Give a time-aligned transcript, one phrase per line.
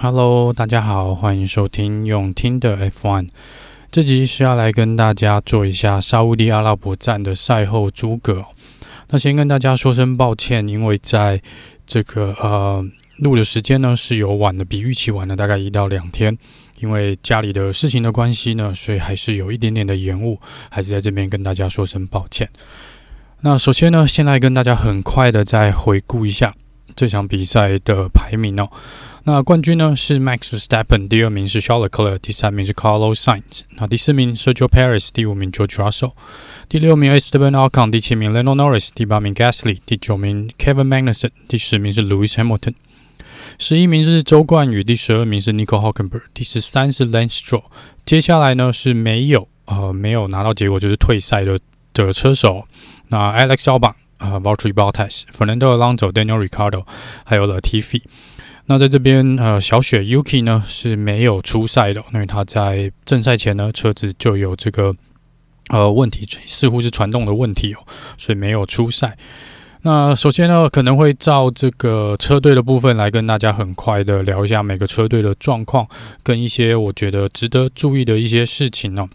[0.00, 3.28] Hello，大家好，欢迎收听用听的 F1。
[3.90, 8.44] 这集是要来跟大家做一下沙乌地阿拉伯站的赛后诸葛。
[9.08, 11.42] 那先跟大家说声抱歉，因为在
[11.84, 16.38] 这个呃录的时间呢是有晚的，比预期晚了大概一到两天。
[16.78, 20.38] 因为家里的事情的关系呢，所以还是有一点点的延误，
[20.70, 22.48] 还是在这边跟大家说声抱歉。
[23.40, 26.54] 那首先呢，先来跟大家很快的再回顾一下
[26.94, 28.70] 这场比赛的排名哦。
[29.28, 36.12] 那冠军呢是 Max Verstappen，第二名是 Charles Leclerc，第三名是 Carlos Sainz，那第四名 Sergio Perez，第五名 George Russell，
[36.66, 42.72] 第六名 Esteban Ocon，第七名 Lando Norris，第八名 Gasly，第九名 Kevin Magnussen，第十名是 Lewis Hamilton，
[43.58, 47.64] 十一名是周冠宇，第十二名是 Nico Hulkenberg，第十三是 Lance Stroll。
[48.06, 51.60] 接下来呢是没有呃没有拿到结果就是退赛的
[51.92, 52.66] 的车手，
[53.08, 56.86] 那 Alex Albon 呃 Valtteri Bottas，Fernando Alonso，Daniel Ricciardo，
[57.24, 58.00] 还有 Latifi。
[58.70, 64.94] 那在这边，呃，小雪 Yuki 呢是没有出赛的，因为他在正赛前呢车子就有这个
[65.70, 67.78] 呃问题，似乎是传动的问题哦，
[68.18, 69.16] 所以没有出赛。
[69.80, 75.88] 那首先呢，可能会照这个车队的部分来跟大家很快的聊一下每个车队的状况
[76.22, 79.08] 跟一些我觉得值得注意的一些事情哦。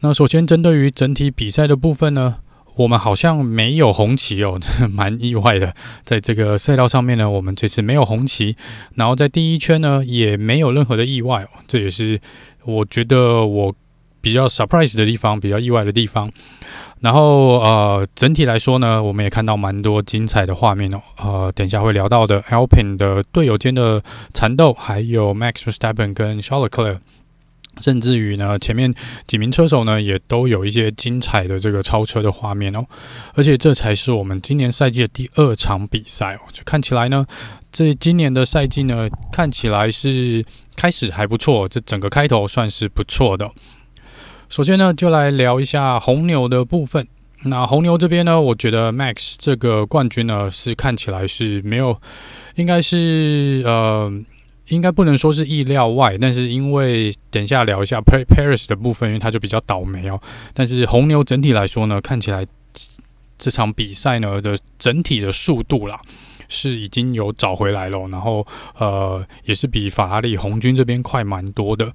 [0.00, 2.36] 那首先针对于整体比赛的部分呢。
[2.76, 4.60] 我们好像没有红旗哦，
[4.92, 5.74] 蛮意外的。
[6.04, 8.56] 在这个赛道上面呢，我们这次没有红旗，
[8.94, 12.20] 然后在第一圈呢也没有任何的意外哦，这也是
[12.64, 13.74] 我觉得我
[14.20, 16.30] 比较 surprise 的地方，比较意外的地方。
[17.00, 21.00] 然后呃，整体来说呢，我们也看到蛮多精彩的画面哦。
[21.18, 24.02] 呃，等一下会聊到的 Alpine 的队友间的
[24.34, 26.98] 缠斗，还有 Max Verstappen 跟 Charles Leclerc。
[27.78, 28.92] 甚至于呢，前面
[29.26, 32.84] 几名车手呢，也都有一些精彩的这个超车的画面哦。
[33.34, 36.40] 而且这才是我们今年赛季的第二场比赛哦。
[36.52, 37.26] 就看起来呢，
[37.70, 43.50] 这今年的赛季呢，看起来是开始还不错，这整个开头算是不错的。
[44.48, 47.06] 首先呢，就来聊一下红牛的部分。
[47.44, 52.00] 那红牛这边呢，我觉得 Max 这个冠军呢，是看起来是没有，
[52.54, 54.10] 应该是呃。
[54.68, 60.20] 应该不能说是意料外，但是因为等下聊一下 Perez 的部分，因为他就比较倒霉哦。
[60.52, 62.46] 但是红牛整体来说呢，看起来
[63.38, 66.00] 这场比赛呢的整体的速度啦，
[66.48, 68.46] 是已经有找回来了，然后
[68.78, 71.92] 呃也是比法拉利红军这边快蛮多的。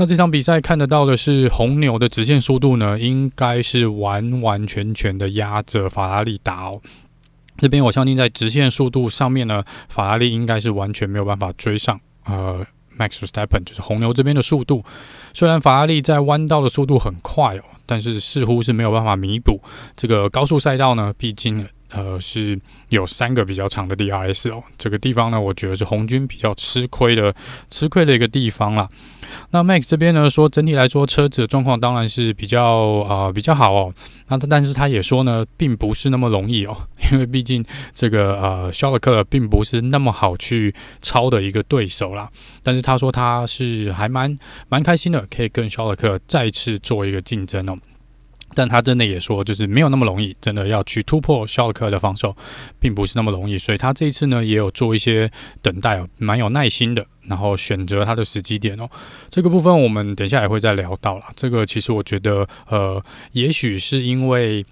[0.00, 6.80] 那这场比赛看得到的是红牛的直线速度呢，应该是完完全全的压着法拉利打哦。
[7.58, 12.00] 这边我相信在直线速度上面呢，法拉利应该是完全没有办法追上。
[12.24, 12.64] 呃
[12.98, 14.84] ，Max Verstappen 就是红牛这边的速度，
[15.34, 19.60] 虽然法拉利在弯道的速度很快哦，但是似乎是没有办法弥补
[19.96, 21.66] 这个高速赛道呢，毕竟。
[21.90, 22.60] 呃，是
[22.90, 27.34] 有三个比较长的 DRS 哦，这个地方呢，我觉得是红军比较吃亏的，
[27.70, 28.86] 吃亏的一个地方啦。
[29.50, 32.66] 那 Max 这边呢，说整体来说车子的状况当然是比较
[33.08, 33.94] 呃比较好哦。
[34.28, 36.76] 那他但是他也说呢，并不是那么容易哦，
[37.12, 42.30] 因为毕竟这个呃肖尔克并不是那么好去超的一个对手啦。
[42.62, 47.78] 但是他说他是还蛮蛮开心的，可以跟肖尔克再次做一个竞争哦。
[48.54, 52.36] 但他真的也说，就是没有那么容易，真的要去突破肖克的防守，
[52.80, 53.56] 并不是那么容易。
[53.56, 55.30] 所以他这一次呢，也有做一些
[55.62, 58.88] 等待，蛮有耐心的，然后选择他的时机点哦。
[59.30, 61.26] 这个部分我们等一下也会再聊到啦。
[61.36, 64.64] 这个其实我觉得，呃，也许是因为。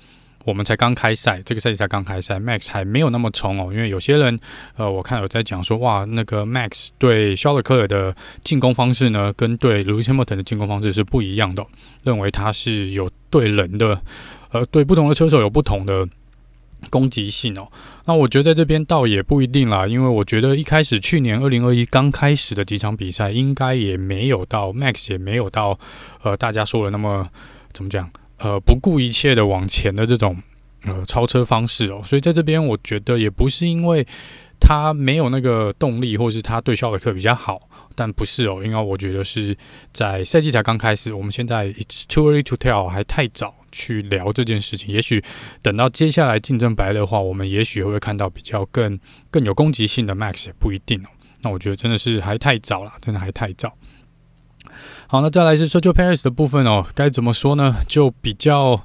[0.46, 3.72] 我们才刚开赛，这个赛季才刚开赛，Max 还没有那么冲哦。
[3.72, 4.38] 因为有些人，
[4.76, 8.14] 呃，我看有在讲说，哇，那个 Max 对肖勒克尔的
[8.44, 11.66] 进攻方式呢，跟对 Lewis Hamilton 的进攻方式是不一样的，
[12.04, 14.00] 认为他是有对人的，
[14.52, 16.08] 呃，对不同的车手有不同的
[16.90, 17.66] 攻击性哦。
[18.04, 25.76] 那我觉得在这边倒也不一定啦，因为我觉得一开始去年二零二一刚开始的几场比赛，应该也没有到 Max 也没有到，
[26.22, 27.28] 呃，大家说的那么
[27.72, 28.08] 怎么讲？
[28.38, 30.36] 呃，不顾一切的往前的这种
[30.84, 34.06] 呃超车方式哦，所以在这边我觉得也不是因为
[34.60, 37.60] 他没有那个动力，或是他对肖尔克比较好，
[37.94, 39.56] 但不是哦，因为我觉得是
[39.92, 44.94] 在赛季才刚开始，我们现在 it's too early to tell 还太早去聊这件事情。
[44.94, 45.22] 也许
[45.60, 48.98] 等到接下来竞争白热化，我们也许会看到比较更
[49.30, 51.09] 更有攻击性的 Max 也不一定哦。
[51.42, 53.77] 那我觉得真的是还太早了，真的还太早。
[55.08, 57.76] 好，那再来是 Sergio Perez 的部分哦，该怎么说呢？
[57.86, 58.82] 就比较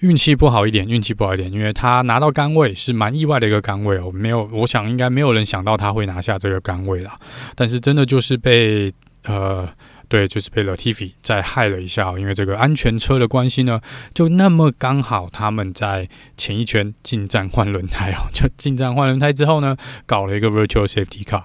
[0.00, 7.14] 运气不好一点，运气不好一点，因为他拿到杆位是蛮意外的一个杆位哦，没有，我想应该没有人想到他会拿下这个杆位啦。
[7.54, 8.92] 但是真的就是被
[9.26, 9.66] 呃，
[10.08, 13.80] 对，就是被 Latifi 再害了一下哦，因为这个安全车的关系呢，
[14.12, 21.44] 就那么刚好他们在前一圈进站换轮胎哦，就进站换轮胎之后呢，搞了一个 Virtual Safety Car。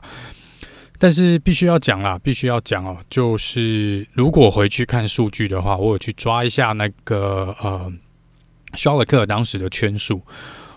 [1.01, 7.92] 但是必须要讲啦，必须要讲哦，就是如果回去看数据的话，我有去抓一下那个呃，
[8.75, 10.22] 肖勒克当时的圈数。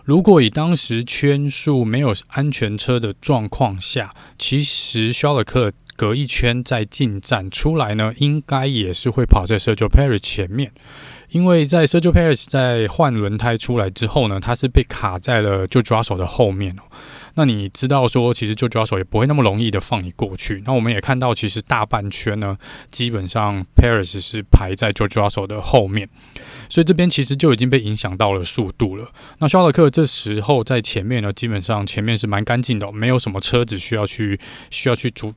[0.04, 10.72] 如果以当时圈数没有安全车的状况下，其实肖勒克隔一圈再进站出来呢，应该也是会跑在 Sergio Perry 前面。
[11.32, 16.82] 因为在 Sergio Perez 在换轮胎出来之后呢，他是被卡在了 George Russell 的后面哦。
[17.34, 20.62] 那你知道说，其实 George Russell 也不会那么容易的放你过去。
[20.66, 22.58] 那我们也看到，其实大半圈呢，
[22.90, 26.06] 基本上 Perez 是排在 George Russell 的后面，
[26.68, 29.08] 所以这边其实就已经被影响到了速度了。
[29.38, 34.38] 那肖勒克这时候在前面呢，基本上前面是蛮干净的，没有什么车子需要去
[34.70, 35.32] 需要去阻。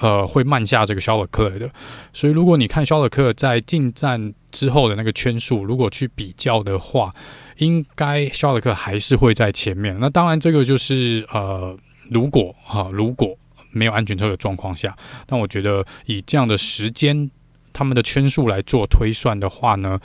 [0.00, 1.68] 呃，会慢下这个肖勒克的，
[2.12, 7.10] 所以如果你看肖勒克在进站之后的那个圈数，如果去比较的话，
[7.56, 9.96] 应该肖勒克还是会在前面。
[10.00, 11.76] 那当然，这个就是呃，
[12.10, 13.36] 如果哈、如果
[13.72, 14.96] 没有安全车的状况下，
[15.26, 17.30] 但我觉得以这样的时间，
[17.72, 20.00] 他们的圈数来做推算的话呢。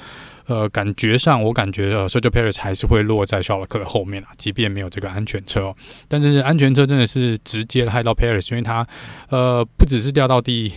[0.48, 5.76] 呃，感觉上我感觉呃，Sergio Perez 还是会落在肖勒克的后面啊，即便没有这个安全车哦。
[6.08, 8.86] 但是安全车真的是直接害到 Paris，因为他
[9.30, 10.72] 呃不只是掉到第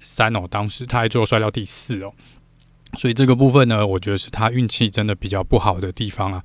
[0.00, 2.12] 三哦，当时他还最后摔到第四哦。
[2.98, 6.44] 所以这个部分呢，我觉得是他运气真的比较不好的地方啊。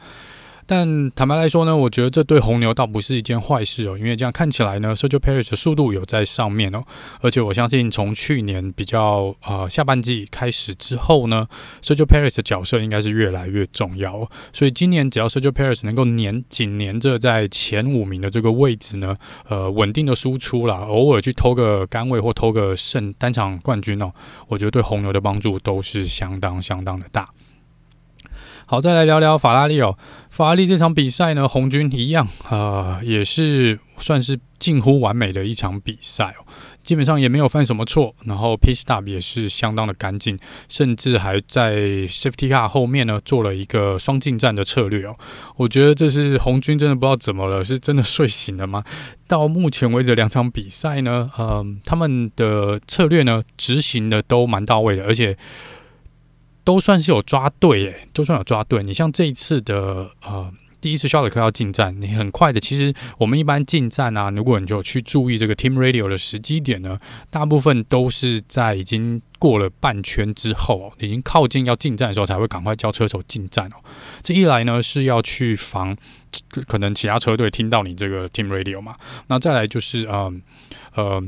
[0.68, 6.84] 但坦白来说呢，我觉得这对红牛倒不是一件坏事哦，因为这样看起来呢，Sergio Perez 的速度有在上面哦，
[7.22, 11.48] 而且我相信从去年比较呃下半季开始之后呢
[11.82, 19.16] ，Sergio Perez 的角色应该是越来越重要，所以今年只要 Sergio Perez 能够年紧黏着在前五名的这个位置呢，
[19.48, 24.12] 呃，稳定的输出啦，偶尔去偷个杆位或偷个胜单场冠军哦，
[24.50, 27.30] 我觉得对红牛的帮助都是相当相当的大。
[28.70, 29.98] 好，再来聊聊法拉利哦。
[30.30, 36.44] 法拉利这场比赛呢，红军一样，呃，也是算是近乎完美的一场比赛哦。
[36.84, 40.38] 基本上也没有犯什么错，然后 p i s t o p 也是相当的干净，
[40.68, 41.78] 甚至还在
[42.08, 45.16] safety car 后面呢做了一个双进站的策略哦。
[45.56, 48.84] 我觉得这是红军真的不知道怎么了，是真的睡醒了吗？
[49.30, 55.38] 到目前为止两场比赛呢，嗯、呃，他们的策略呢执行的都蛮到位的，而且。
[56.68, 58.84] 都算是有抓对耶，都算有抓对。
[58.84, 62.60] 你像这一次的呃，第一次肖勒克要进站，你很快的。
[62.60, 67.00] 其实我们一般进站啊，如果你就去注意这个 Team Radio 的时机点呢，
[67.30, 73.78] 大部分都是在已经过了半圈之后哦，已经靠近要进站的时候，才会赶快叫车手进站哦。
[74.22, 75.96] 这一来呢，是要去防
[76.68, 78.98] 可能其他车队听到你这个 Team Radio 嘛。
[79.28, 80.42] 那再来就是嗯
[80.96, 81.04] 呃。
[81.06, 81.24] 呃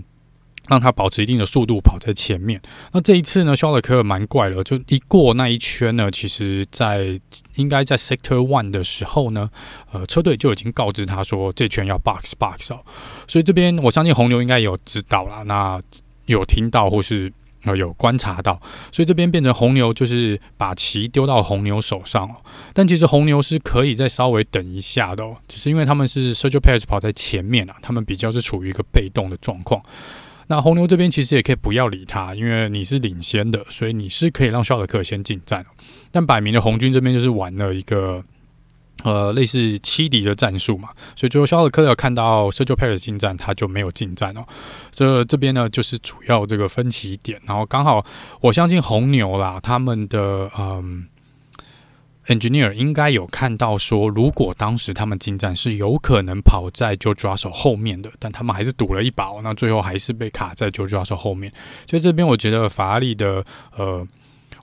[0.69, 2.61] 让他保持一定的速度跑在前面。
[2.93, 7.19] 那这一次呢，肖勒克蛮怪了，就一过那一圈呢，其实在
[7.55, 9.49] 应该在 Sector One 的时候呢，
[9.91, 12.79] 呃，车队就已经告知他说这圈要 box box 哦。
[13.27, 15.79] 所以这边我相信红牛应该有知道了，那
[16.27, 17.33] 有听到或是
[17.63, 18.61] 呃有观察到，
[18.91, 22.35] 所以这边变成红牛就是把旗丢到红牛手上哦。
[22.73, 29.81] 但其实红牛是可以再稍微等一下的哦，只是因为他们是 Sergio Perez 跑在前面啊，他们比较是处于一个被动的状况。
[30.49, 35.65] 那红牛这边其实也可以不要理他，因为你是领先的，所以你是可以让肖德克先进站。
[36.11, 38.23] 但摆明的红军这边就是玩了一个
[39.03, 44.43] 呃类似欺敌的战术嘛，所以最后肖德克要看到 Sergio Perez 进站，他就没有进站哦。
[44.91, 48.05] 这这边呢就是主要这个分歧点，然后刚好
[48.41, 51.07] 我相信红牛啦，他们的嗯。
[52.29, 61.51] Engineer 应该有看到说，如果当时他们进站是有可能跑在 JoJo 手后面的，但他们还是赌了一把哦，那最后还是被卡在 JoJo 手后面。
[61.89, 63.43] 所以这边我觉得法拉利的
[63.75, 64.07] 呃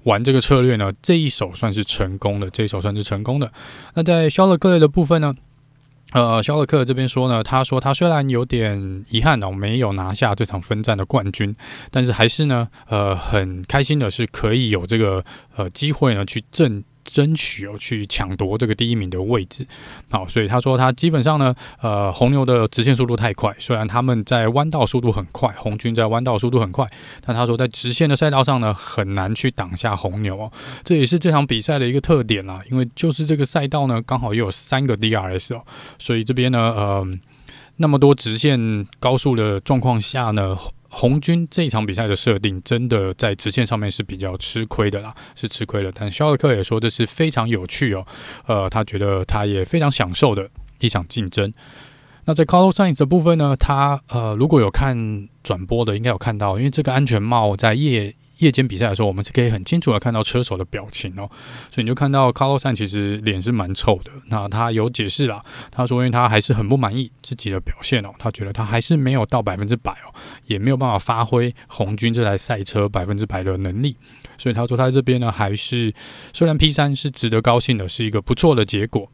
[0.04, 3.50] 玩这个策略呢，这一手算是成功的，这一手算是成功的。
[3.94, 5.34] 那在肖勒克的部分呢，
[6.12, 11.52] 呃，肖勒克这边说呢，他说他虽然有点遗憾哦，没有拿下这场分站的冠军，
[11.90, 15.24] 但是还是呢，呃，很开心的是可以有这个
[15.56, 16.84] 呃机会呢去挣。
[17.06, 19.66] 争取哦，去抢夺这个第一名的位置。
[20.10, 26.86] 好，所以他说他基本上呢，呃，红牛的直线速度太快，虽然他们在弯道速度很快，红军在弯道速度很快，
[27.24, 30.52] 但他说在直线的赛道上呢，很难去挡下红牛哦。
[30.84, 35.62] 这也是这场比赛的一个特点啦，因为就是这个赛道呢，刚好又有三个 DRS 哦，
[35.98, 37.06] 所以这边呢，呃，
[37.76, 40.56] 那么多直线高速的状况下呢。
[40.98, 45.92] 红军这一场比赛的设定，真的在直线上面是比较吃亏的啦，是吃亏的。
[45.92, 48.06] 但肖尔克也说这是非常有趣哦，
[48.46, 50.48] 呃，他觉得他也非常享受的
[50.80, 51.52] 一场竞争。
[52.26, 61.30] 那在 Carlos Sainz 的部分呢，他呃如果有看转播的，应该有看到，因为这个安全帽在夜夜间比赛的时候，我们是可以很清楚的看到车手的表情哦，
[61.70, 64.10] 所以你就看到 Carlos Sainz 其实脸是蛮臭的。
[64.28, 65.40] 那他有解释啦，
[65.70, 70.10] 他说因为他还是很不满意自己的表现哦，他觉得他还是没有到百分之百哦，
[70.46, 73.96] 也没有办法发挥红军这台赛车百分之百的能力，
[74.36, 75.94] 所以他说他在这边呢还是
[76.32, 79.08] 虽然 P 三是值得高兴的，是一个不错的结果。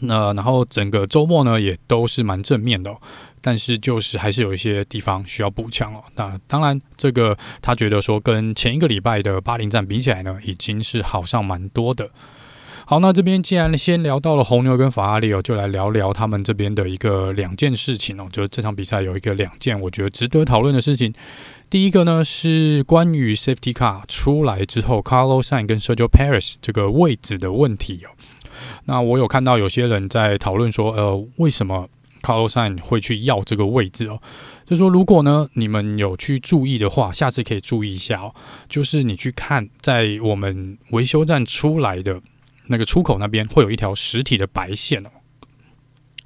[0.00, 2.94] 那然后整个周末呢，也都是蛮正面的，
[3.40, 6.02] 但是就是还是有一些地方需要补强哦。
[6.16, 12.10] 那当然，这个他觉得说跟前一个礼拜的巴林站比起来呢，已经是好上蛮多的。
[12.86, 18.28] 好，那这边既然先聊到了红牛跟法拉利哦，就来聊聊他们这边的一个两件事情哦。
[18.30, 21.10] 就是这场比赛有一个两件我觉得值得讨论的事情。
[21.70, 28.10] 第一个呢是关于 Safety Car 出来之后，Carlos Sainz 跟 Sergio Perez 这个位置的问题哦。
[28.86, 31.88] 那我有看到有些人在讨论说，呃，为什么
[32.22, 34.20] Carlos s i n 会去要这个位置哦？
[34.66, 38.34] 就说，如果呢你们有去注意的话，下次可以注意一下哦。
[38.68, 42.20] 就是你去看，在我们维修站出来的
[42.66, 45.10] 那个出口那边，会有一条实体的白线哦。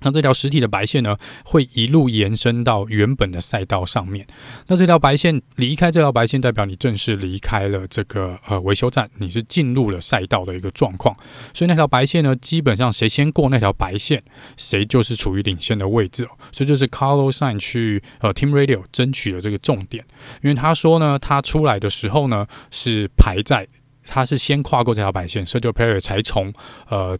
[0.00, 4.26] 那这条实体的白线呢，会一路延伸到原本的赛道上面。
[4.68, 11.14] 那这条白线离开这条白线，代表你正式离开了这个呃维修站，你是进入了赛道的一个状况。
[11.52, 14.22] 所以那条白线呢，基本上谁先过那条白线，
[14.56, 16.30] 谁就是处于领先的位置哦。
[16.52, 20.04] 所以就是 Carlos Sain 去呃 Team Radio 争取的这个重点，
[20.42, 23.66] 因为他说呢，他出来的时候呢是排在，
[24.04, 26.52] 他是先跨过这条白线，Sergio Perez 才从
[26.88, 27.18] 呃。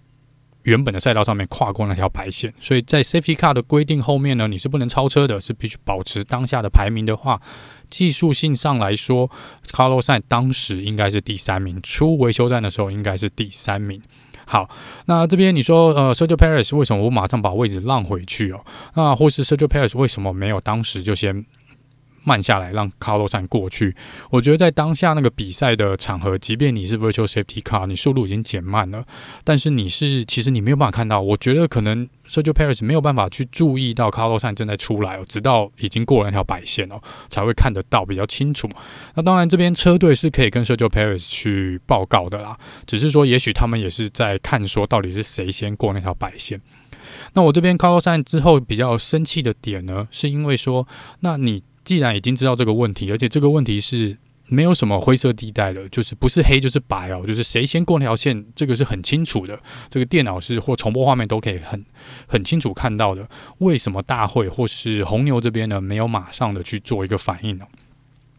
[0.65, 7.41] 原本的赛道上面跨过那条白线，所以在 Safety Car 的规定后面呢，你是不能超车的，是必须保持当下的排名的话，
[7.89, 9.31] 技术性上来说
[9.71, 14.03] ，Carlos Sain 当时应该是第三名，出维修站的时候应该是第三名。
[14.45, 14.69] 好，
[15.07, 18.65] 那这边你说，呃，Sergio Perez 为什么我马上把位置让回去哦？
[18.95, 21.45] 那或是 Sergio Perez 为什么没有当时就先？
[22.25, 23.95] 慢下来，让 Carlos Sainz 过去。
[24.31, 29.05] 我觉得在当下那个比赛的场合，即便你是 Virtual Safety Car，你速度已经减慢了，
[29.45, 31.21] 但是你是其实你没有办法看到。
[31.21, 38.69] 我觉得可能 Sergio Paris 没有办法去注意到 Carlos Sainz 正在出来哦，直到已经过了那条白线哦，才会看得到比较清楚。
[39.15, 46.61] 那当然，这边车队是可以跟 Sergio Paris 去报告的啦，只是说也许他们也是在看说到底是谁先过那条白线。
[47.33, 50.87] 那我这边 Carlos s n 之后比较生气的点呢，是因为说，
[51.21, 51.63] 那你。
[51.89, 54.15] 既然已经知道这个问题，而且这个问题是
[54.49, 61.83] 没有什么灰色地带的，就是不是黑就是白哦，就是谁先过那条线，这个是很清楚的，这个电脑是或重播画面都可以很
[62.27, 63.27] 很清楚看到的。
[63.61, 67.65] 为什么大会或是红牛这边呢，没有马上的去做一个反应呢？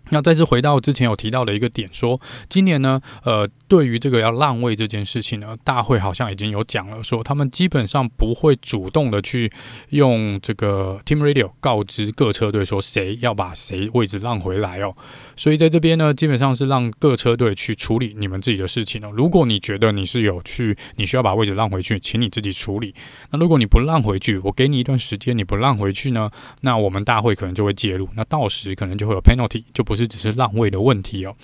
[0.10, 9.52] 那再次回到之前有提到的一个点，说今年呢，呃，对于这个要让位这件事情呢，大会好像已经有讲了，说他们基本上不会主动的去
[9.90, 14.96] 用这个 Team Radio 告知各车队说谁要把谁位置让回来哦。
[15.36, 19.12] 所以在这边呢，基本上是让各车队去处理你们自己的事情哦。
[19.16, 22.94] 如果你觉得你是有去，你需要把位置让回去，请你自己处理。
[23.32, 26.30] 那如果你不让回去，我给你一段时间，你不让回去呢，
[26.62, 30.08] 那我们大会可能就会介入，那到时可能就会有 penalty，就不是。
[30.08, 31.36] 这只是让位的问题哦，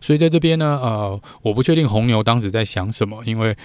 [0.00, 3.56] 所以在这边呢，呃，我不确定红牛当时在想什么，因为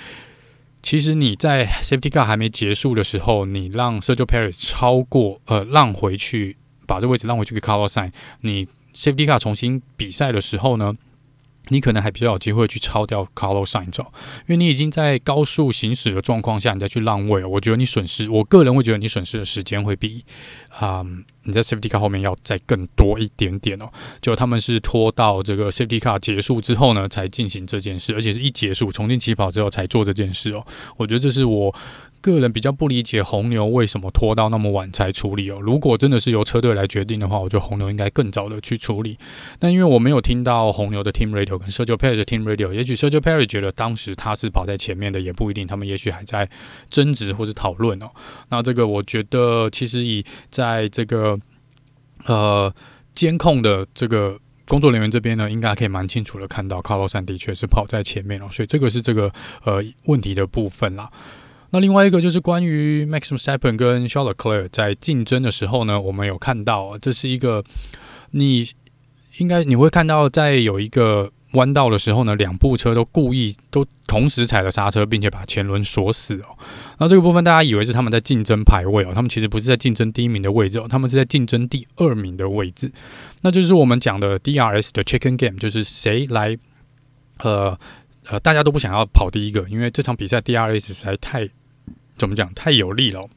[0.82, 6.56] 其实你在 Safety Car 还没结束的时候，你让 Sergio Perez 超过，呃，让回去，
[6.88, 10.96] 把这位置让回去给 Carlos s i n 你 Safety Car 重新比赛的时候呢，
[11.70, 20.24] 你可能还比较有机会去超掉 Carlos Sainz，因为你已经在高速行驶的状况下，你再去让位，我觉得你损失，我个人会觉得你损失的时间会比，
[20.82, 23.90] 嗯，你在 Safety Car 后面要再更多一点点哦。
[24.22, 30.66] 就他们是拖到这个 Safety Car 结束之后呢，才进行这件事，而且是一结束重新起跑之后才做这件事哦。
[30.98, 31.74] 我觉得这是我。
[32.22, 35.60] 个人比较不理解红牛为什么拖到那么晚才处理哦。
[35.62, 39.18] 如果真的是由车队来决定的话，我觉得红牛应该更早的去处理。
[39.58, 45.66] 但因为我没有听到红牛的 Team Radio 跟 Sergio Perez 的 Team Radio，也许 Sergio Perez 觉得当时他是跑在前面的，也不一定。
[45.66, 46.50] 他们也许还在
[46.90, 48.10] 争执或是讨论哦。
[48.50, 51.40] 那这个我觉得其实以在这个
[52.26, 52.74] 呃
[53.14, 58.48] 监控的这个工作人员这边呢，应该可以蛮清楚的看到 Carlos Sainz 的确是跑在前面哦。
[58.52, 59.32] 所以这个是这个
[59.64, 61.10] 呃问题的部分啦。
[61.72, 67.64] 那另外一个就是关于 Max Verstappen 跟 Charles Leclerc 在竞争的时候呢，我们有看到，这是一个
[68.32, 68.68] 你
[69.38, 76.58] 应该你会看到，在有一个弯道的时候呢，两部车都故意都同时踩了刹车，并且把前轮锁死哦。
[76.98, 82.92] 那这个部分大家以为是他们在竞争排位哦，他们其实不是在竞争第一名的位置哦，他们是在竞争第二名的位置。
[83.42, 86.58] 那就是我们讲的 DRS 的 Chicken Game，就是谁来
[87.44, 87.78] 呃
[88.30, 91.48] 呃，大家都不想要跑第一个，因为这场比赛 DRS 实在太。
[92.20, 92.54] 怎么讲？
[92.54, 93.28] 太有利了。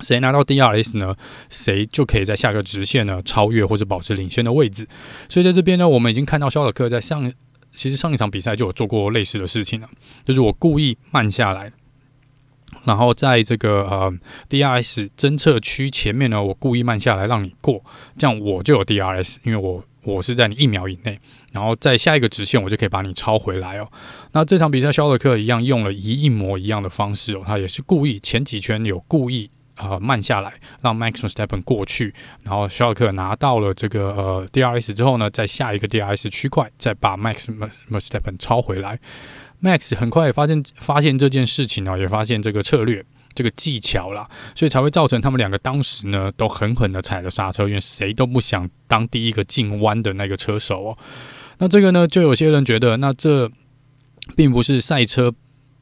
[0.00, 1.14] 谁拿到 DRS 呢？
[1.48, 4.88] 谁就可以在下个直线呢超越或者保持领先的位置。
[5.28, 7.32] 所以在这边呢，我们已经看到肖尔克在上，
[7.70, 9.88] 其实上一场比赛就有做过类似的事情了，
[10.24, 11.70] 就是我故意慢下来，
[12.84, 14.12] 然后在这个呃
[14.48, 17.84] DRS 侦测区前面呢，我故意慢下来让你过，
[18.18, 21.20] 这样我就有 DRS，因为我我是在你一秒以内，
[21.52, 23.88] 然后在下一个直线我就可以把你超回来哦。
[24.32, 29.50] 那这场比赛肖尔克一样用了一一模一样的方式哦，他也是故意前几圈有故意。
[29.76, 32.12] 呃，慢下来，让 Max Verstappen 过去，
[32.44, 37.46] 然后肖尔克拿到了这个呃 DRS 之后呢，在下一个 DRS 区块再把 Max
[37.90, 39.00] Verstappen 超回来。
[39.62, 43.02] Max 很快也发现发现这件事情呢，也发现这个策略
[43.34, 50.98] 这个技巧啦，所以才会造成他们两个当时呢都狠狠的踩了刹车，因为谁都不想当第一个进弯的那个车手哦。
[51.62, 53.48] 那这个呢，就有些人觉得，那这
[54.34, 55.32] 并不是赛车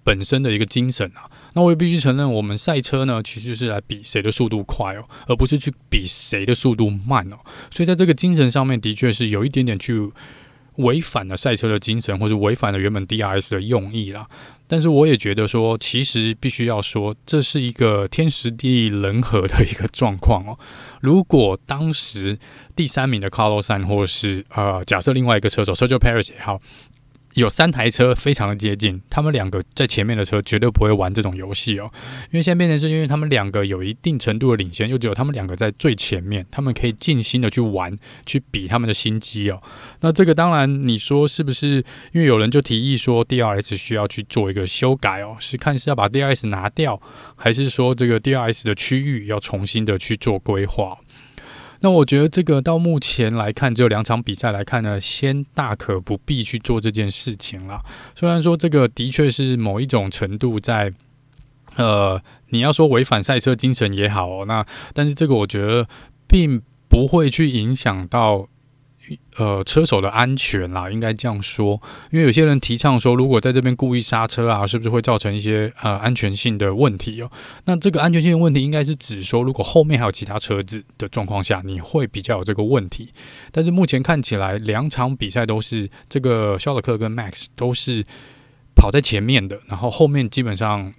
[0.05, 1.25] 本身的一个精神啊。
[1.55, 7.39] 那我也必须承认，我们赛车呢，其实是来比谁的速度快哦，而不是去比谁的速度慢哦。
[7.71, 10.13] 所以在这个精神上面，的确是有一点点去
[10.77, 14.29] 违反了赛车的精神，或者违反了原本 DRS 的用意啦。
[14.71, 20.57] 但是我也觉得说，其实必须要说，这是一个天时地利人和的一个状况哦。
[21.01, 22.39] 如果当时
[22.77, 26.61] 第三名的 Carlos San，或是呃，假设另外一个车手 Sergio Perez 也好。
[27.35, 31.91] 有三台车非常的接近，他们两个在前面的车绝对不会玩这种游戏哦，
[32.31, 37.97] 因为现在变成是因为他们两个有一定程度的领先，又只有他们两个在最前面，他们可以尽心的去玩，
[38.27, 39.63] 去比他们的心机哦。
[40.01, 41.85] 那这个当然你说是不是？
[42.13, 47.01] 因为有人就提议说 DRS 需要去做一个修改哦，是看是要把 DRS 拿掉，
[47.37, 50.99] 还是说这个 DRS 的区域要重新的去做规划？
[51.81, 57.83] 那我觉得这个到目前来看，只有两场比赛来看呢，先大可不必去做这件事情了。
[58.15, 60.93] 虽然说这个的确是某一种程度在，
[61.77, 65.89] 呃，你要说违反赛车精神也好，那但是这个我觉得
[66.29, 68.49] 并不会去影响到。
[69.37, 71.81] 呃，车手的安全啦，应该这样说，
[72.13, 77.31] 因为有些人提倡说，如果在这边故意刹车啊，是不是会造成一些呃安全性的问题哦？
[77.65, 83.13] 那这个安全性的问题，应该是指说，如果后面还有其他车子的状况下，你会比较有这个问题。
[83.51, 88.05] 但是目前看起来，两场比赛都是这个肖尔克跟 Max 都是
[88.77, 90.93] 跑在前面的，然后后面基本上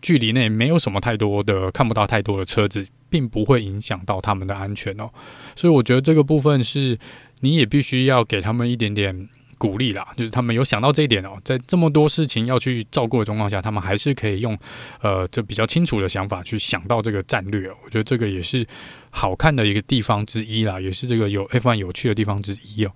[0.00, 2.86] 距离内没有什么太多的看不到太多的车子。
[3.10, 5.10] 并不会影响到他们的安全哦，
[5.56, 6.96] 所以我觉得这个部分是
[7.40, 14.56] 你也必须要给他们一点点鼓励啦，就是他们有想到这一点哦，在这么多事情要去照顾的状况下，他们还是可以用
[15.02, 18.64] 呃这比较清楚的想法去想到这个战略哦，我觉得这个也是
[19.10, 22.92] 好看的一个地方之一啦，也是这个有 F1 有趣的地方之一哦。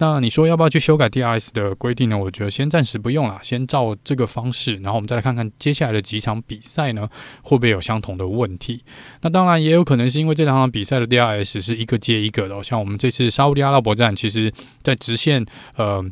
[0.00, 2.16] 那你说要不要去修改 DRS 的规定呢？
[2.16, 7.08] 我觉得先暂时不用了，先照这个方式，然后我们再来看看接下来的几场比赛呢，
[7.42, 8.84] 会不会有相同的问题？
[9.22, 16.04] 那当然也有可能是因为这两场比赛的 DRS 是一个接一个的，像我们这次沙乌地阿拉伯站，其实在直线呃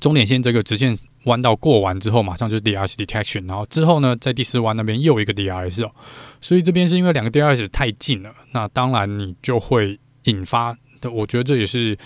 [0.00, 0.92] 终点线这个直线
[1.26, 5.92] 弯道过完之后，马上就是 DRS detection，然后之后呢，在第四弯那边又一个 DRS 哦，
[6.40, 11.96] 所以这边是因为两个 DRS 太近了，那当然你就会引发的，我觉得这也是。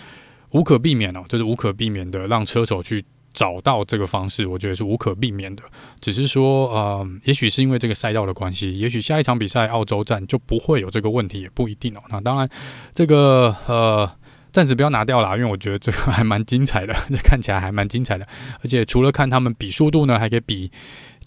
[0.50, 5.62] 无可避免哦，这是无可避免的，让车手去找到这个方式，我觉得是无可避免的。
[6.00, 12.00] 只是说，呃，也许是因为这个赛道的关系，也许下一场比赛澳洲站就不会有这个问题，也不一定哦。
[12.08, 12.48] 那当然，
[12.92, 14.10] 这个呃，
[14.50, 18.26] 暂时不要拿掉啦，因为我觉得这个还蛮精彩的， 这看起来还蛮精彩的。
[18.62, 20.68] 而且除了看他们比速度呢，还可以比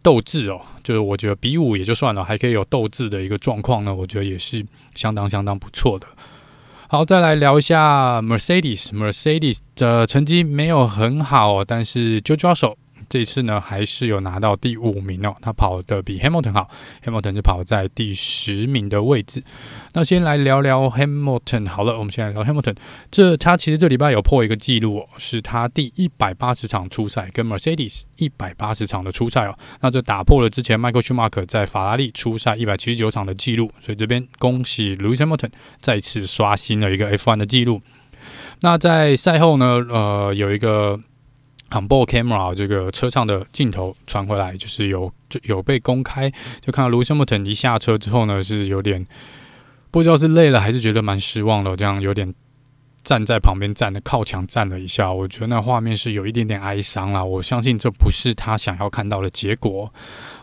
[0.02, 6.06] 斗志哦，就是我觉得比武也就算了，还可以有斗志的一个状况呢，我觉得也是相当相当不错的。
[6.94, 8.90] 好，再来聊一下 Mercedes。
[8.90, 12.78] Mercedes 的成绩没有很好，但是 Jojo 手
[13.10, 15.36] 这次呢，还是有拿到第五名哦。
[15.42, 16.70] 他跑得比 Hamilton 好
[17.04, 19.44] ，Hamilton 就跑在第十名的位置。
[19.94, 21.68] 那先来聊聊 Hamilton。
[21.68, 22.76] 好了，我们先来聊 Hamilton。
[23.12, 29.58] 这他其实这礼拜有破一个记录哦，是他第一百八十场出赛，跟 Mercedes 一百八十场的出赛哦。
[29.82, 37.82] 那这打破了之前 Michael Schumacher 在法拉利出赛一百七十九场的记录，所以这边恭喜 Lewis Hamilton 再次刷新了一个 F1 的记录。
[38.62, 41.00] 那在赛后呢，呃，有一个。
[41.82, 46.32] Camera 这个车上的镜头传回来，就是有就有被公开，
[46.62, 49.06] 就看到 Lewis Hamilton 一下车之后呢，是有点
[49.92, 52.34] 不知道是累了还是觉得蛮失望的，这样有点
[53.04, 57.24] 站在旁边站的靠墙站了一下，我觉得那画面是有一点点哀伤啦。
[57.24, 59.94] 我相信这不是他想要看到的结果，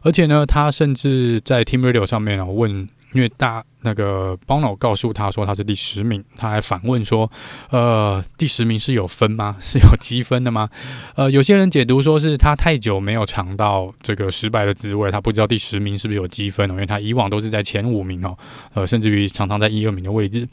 [0.03, 7.31] 而且呢，他甚至在 Team Radio 上面呢问因为大那个 Bono 告诉他说他是第十名，他还反问说
[7.71, 9.57] ：“呃，第十名是有分吗？
[9.61, 10.69] 是有积分的吗？”
[11.17, 18.37] 呃，有些人解读说是他太久没有尝到这个失败的滋味，他不知道第十名是不是有积分哦，因为他以往都是在前五名哦，
[18.75, 20.47] 呃，甚至于常常在一二名的位置。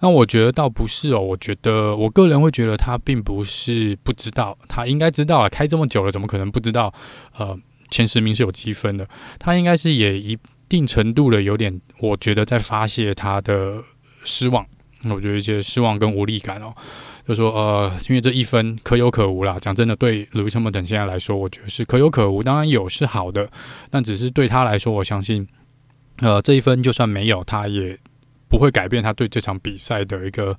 [0.00, 6.92] 那我觉得倒不是哦，我觉得我个人会觉得他并不是不知道，他应该知道啊，开这么久了，怎么可能不知道？
[7.38, 7.58] 呃，
[7.90, 10.38] 前十名是有积分的，他应该是也一
[10.72, 13.84] 定程度的有点，我觉得在发泄他的
[14.24, 14.64] 失望，
[15.10, 16.72] 我觉得一些失望跟无力感哦，
[17.28, 19.58] 就说呃，因为这一分可有可无啦。
[19.60, 23.50] 讲真的，对 Lewis Hamilton 现在来说，我觉得是可有可无，当然有是好的，
[23.90, 25.46] 但只是对他来说，我相信，
[26.20, 27.98] 呃，这一分就算没有，他也。
[28.52, 30.54] 不会改变他对这场比赛的一个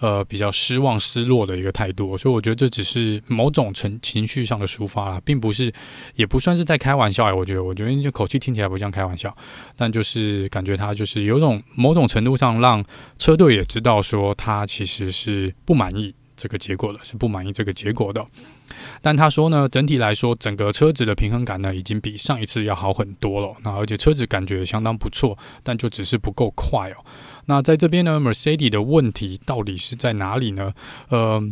[0.00, 5.72] 呃比较失望、失落的一个态度，所以我觉得这只是某种情情绪上的抒发啦，并不是，
[6.16, 7.32] 也不算是在开玩笑哎。
[7.32, 9.32] 我觉得，我觉得这口气听起来不像开玩笑，
[9.76, 12.84] 但就是感觉他就是有种某种程度上让
[13.16, 16.12] 车队也知道说他其实是不满意。
[16.38, 18.22] 这个结果了，是不满意这个结果的。
[19.00, 23.56] 但他说呢，整体来说，整个车子的平衡感呢，已经比上一次要好很多了。
[23.64, 26.96] 那而且车子感觉相当不错，但就只是不够快哦。
[27.46, 30.72] 那在这边呢，Mercedes 的问题到底是在哪里呢？
[31.08, 31.42] 呃，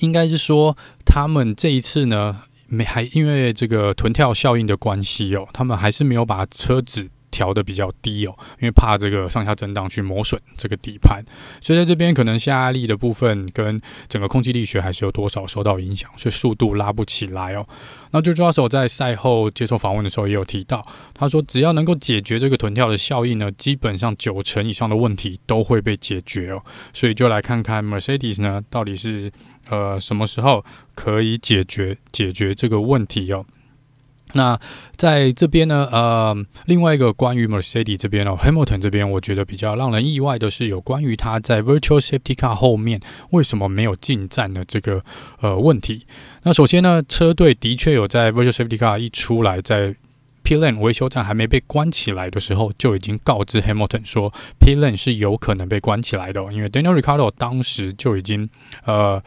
[0.00, 7.10] 应该是说他们这一次呢，没还因为这个臀跳效应的关系哦，他们还是没有把车子。
[7.34, 11.18] 调的比较低哦，因为怕这个上下震荡去磨损这个底盘，
[11.60, 17.66] 所以在这边可能下压力的部分跟整个空气力学还是有多少受到影响，所以速度拉不起来哦。
[18.12, 20.80] 那 George Russell 在赛后接受访问的时候也有提到，
[21.12, 26.62] 他说只要能够解决这个臀跳的效应呢，基本上九成以上的问题都会被解决哦。
[26.92, 29.32] 所以就来看看 Mercedes 呢，到底是
[29.68, 33.44] 呃什么时候可以解决解决这个问题哦。
[34.34, 34.58] 那
[34.96, 45.04] 在这边呢，呃，另外一个关于 Mercedes 这边哦，Hamilton 这边，我觉得比较让人意外的是，有关于他在 Virtual Safety Car 后面为什么没有进站的这个
[45.40, 46.04] 呃问题。
[46.42, 49.94] 那首先呢，车队的确有在 Virtual Safety Car 一出来，在
[50.42, 58.50] Pit Lane 维修站还没被关起来的时候，就已经告知 Hamilton 说 Pit Lane 是有可能被关起来的，因为 Daniel Ricciardo 当时就已经
[58.84, 59.22] 呃。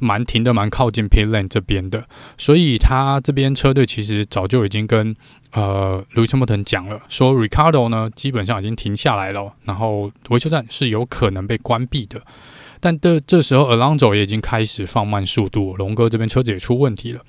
[0.00, 2.04] 蛮停的蛮靠近 pit lane 这边的，
[2.36, 5.14] 所以他这边车队其实早就已经跟
[5.52, 12.20] 呃 Lewis Hamilton 讲了，说 Ricardo 呢基本上已经停下来了，然后维修站是有可能被关闭的。
[12.80, 17.20] 但这这时候 Alonso 也已经开始放慢速度，龙哥这边车子也出问题了。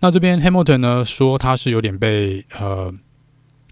[0.00, 2.92] 那这边 Hamilton 呢说他是有点被呃。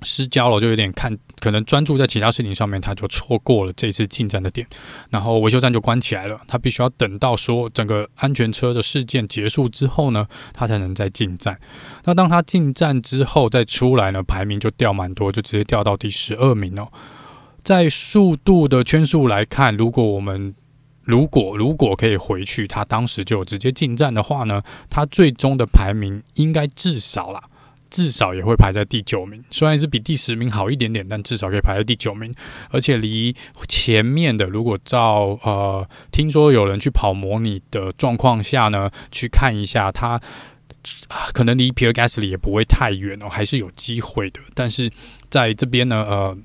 [0.03, 4.67] 失焦了，就有点看，可能专注在其他事情上面，他就错过了这次进站的点，
[5.11, 6.41] 然后维修站就关起来了。
[6.47, 11.59] 他必须要等到说整个安全车的事件结束之后呢，他才能再进站。
[12.05, 16.89] 那当他进站之后再出来呢，排名就掉蛮多，就直接掉到第十二名哦。
[17.63, 20.55] 在速度的圈数来看，如果我们
[21.03, 27.43] 如果如果可以回去，他当时就直接进站的话呢，他最终的排名应该至少啦。
[27.91, 32.35] 至少也会排在第九名，虽然是比第十名好一点点，但至少可以排在第九名，
[32.71, 33.35] 而且离
[33.67, 40.21] 前面的，如果照呃听说有人去跑模拟的状况下呢，去看一下他，
[41.33, 44.41] 可能离皮尔加斯利也不会太远哦，还是有机会的。
[44.55, 44.91] 但是
[45.31, 46.37] 在这边呢，呃，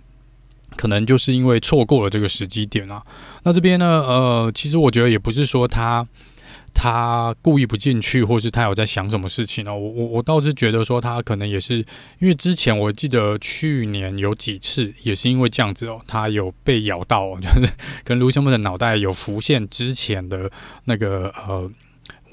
[0.76, 3.04] 可能就是因为错过了这个时机点啊。
[3.44, 6.08] 那这边呢，呃，其实我觉得也不是说他。
[6.74, 9.74] 他故意不进去，或是他有在想什么事情呢？
[9.74, 11.76] 我我我倒是觉得说他可能也是
[12.20, 17.72] 因为之前我记得去年有几次也是因为这样子哦，他有被咬到，就是
[18.04, 20.52] 跟卢修木的脑袋有浮现之前的
[20.86, 21.72] 那个呃。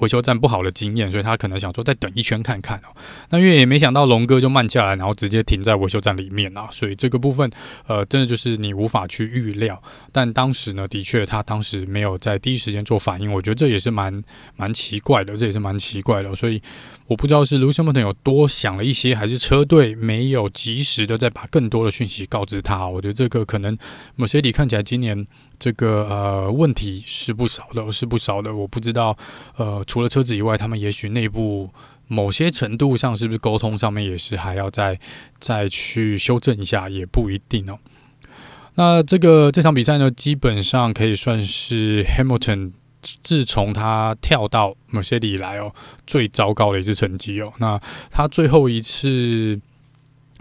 [0.01, 2.93] 维修站不好的经验，所以他可能想说再等一圈看看哦。
[3.29, 7.49] 那因为也没想到龙哥就慢下来，然后直接停在维修站里面啊，所以这个部分
[7.87, 9.81] 呃，真的就是你无法去预料。
[10.11, 14.23] 但当时呢，的确他当时没有在第一时间做反应，我觉得这也是蛮
[14.55, 16.35] 蛮奇怪的，这也是蛮奇怪的。
[16.35, 16.61] 所以
[17.07, 22.87] 我不知道是卢森堡有多想了一些，还是车队没有及时的再把更多的讯息告知他。
[22.87, 23.77] 我觉得这个可能
[24.15, 25.27] 某些点看起来今年。
[25.61, 28.51] 这个呃问题是不少的，是不少的。
[28.51, 29.15] 我不知道，
[29.57, 31.69] 呃，除了车子以外，他们也许内部
[32.07, 34.97] 某些程度上是不是沟通上面也是还要再
[35.37, 37.77] 再去修正一下，也不一定哦。
[38.75, 45.75] 那这个这场比赛呢，基本上可以算是 Hamilton 自从他跳到 Mercedes 以来哦
[46.07, 47.51] 最糟糕的一次成绩哦。
[47.59, 47.77] 那
[48.09, 49.59] 他最后一次。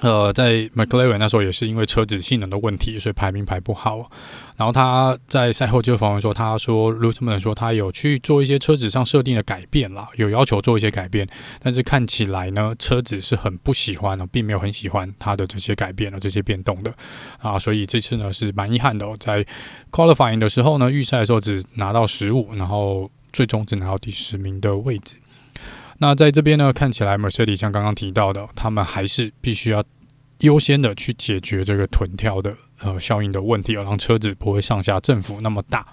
[0.00, 4.10] 呃，在 McLaren 那时候也是因为车子性能的问题，所以排名排不好。
[4.56, 11.28] 然后他在赛后就访问说，他说 Lewis Hamilton 说他有去做一些车子上设定的改变啦，有要求做一些改变，
[11.62, 16.92] 但是看起来呢，车子是很不喜欢的，并没有很喜欢他的这些改变了这些变动的
[17.38, 19.44] 啊，所以这次呢是蛮遗憾的哦，在
[19.90, 25.16] Qualifying 的时候呢，预赛的时候只拿到十五，然后最终只拿到第十名的位置。
[26.02, 29.84] 那在这边呢，看起来 Mercedes 像刚刚提到的，他们还是必须要
[30.40, 35.86] 优先的去解决这个臀跳的呃效应的问题，让车子不会上下振幅那么大。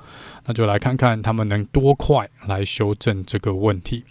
[0.45, 4.05] 那就来看看他们能多快来修正这个问题。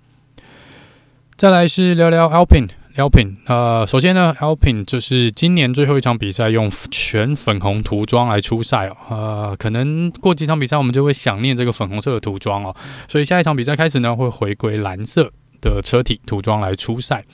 [1.35, 2.69] 再来是聊聊 Alpine。
[2.97, 12.75] Alpin，呃，首先呢，Alpin 就是今年最后一场比赛用全粉红涂装来出赛哦，呃，可能过几场比赛我们就会想念这个粉红色的涂装哦，
[13.07, 15.31] 所以下一场比赛开始呢，会回归蓝色。
[15.75, 17.25] 的车体涂装来出赛，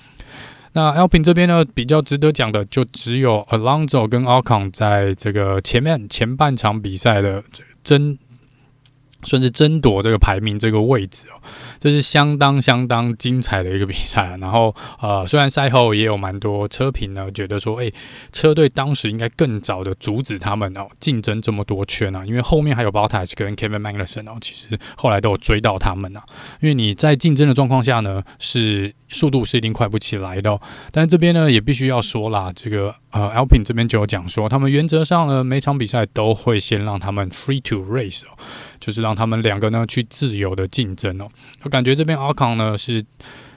[0.72, 7.42] 那 Alpine 这边呢，比较值得讲的就只有 Alonso 跟 Alcon 在这个前面前半场比赛的
[7.82, 8.18] 争。
[9.24, 11.38] 算是争夺这个排名这个位置哦，
[11.82, 14.36] 这是相当相当精彩的一个比赛。
[14.40, 17.92] 然后呃，虽然赛后也有蛮多车评呢，觉得说，诶，
[18.30, 26.22] 车队当时应该更早的阻止他们哦，竞争这么多圈啊，因为后面还有 Bottas 跟 Kevin Magnussen 哦，其实后来都有追到他们啊。
[26.60, 30.60] 因为你在竞争的状况下呢，是速度是一定快不起来的。
[30.92, 38.38] 但这边呢，也必须要说啦，这个呃，Alpine 这边就有讲说，他们原则上呢，每场比赛都会先让他们 free to race 哦。
[38.78, 41.28] 就是让他们两个呢去自由的竞争哦，
[41.72, 43.02] 感觉这边奥康呢是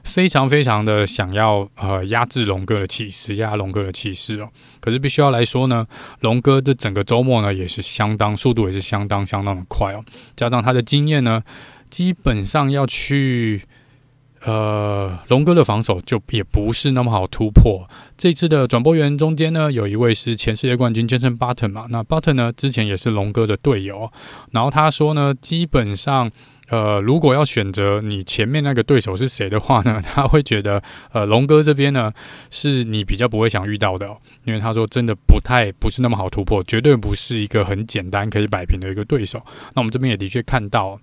[0.06, 4.50] 非常非常的想要呃压制龙哥的气势，压龙哥的气势哦。
[4.80, 5.86] 可是必须要来说呢，
[6.22, 10.02] 龙哥这整个周末呢也是相当速度也是相当相当的快哦，
[10.38, 11.44] 加上他的经验呢，
[11.90, 13.62] 基本上要去。
[14.48, 17.90] 呃，龙哥的防守就也不是那么好突破。
[18.16, 24.12] 这次的转播员中间呢，有一位是前世界冠军 Jenson Button 嘛，那 Button 呢之前也是龙哥的队友。
[24.52, 26.30] 然后他说呢，基本上，
[26.70, 32.12] 呃，如果要选择你前面那个对手是谁的话呢， 他会觉得，呃，龙哥这边呢
[32.50, 34.08] 是你比较不会想遇到的，
[34.44, 39.42] 因为他说真的不太不是那么好突破，绝对不是一个很简单可以摆平的一个对手。
[39.74, 41.00] 那我们这边也的确看到。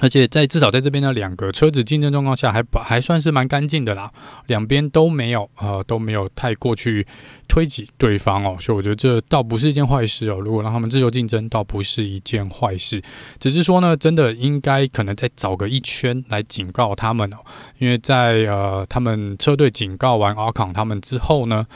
[0.00, 4.10] 而且在至少在这边的，两个车子竞争状况下还还算是蛮干净的啦，
[4.46, 7.06] 两边都没有呃都没有太过去
[7.46, 10.40] 推挤对方哦，所以我觉得这倒不是一件坏事哦。
[10.40, 13.02] 如果让他们自由竞争，倒不是一件坏事，
[13.38, 17.36] 只是说呢，真的应该可能再找个一圈来警告他们哦，
[17.78, 21.66] 因为在呃他们车队警告完阿康他们之后呢，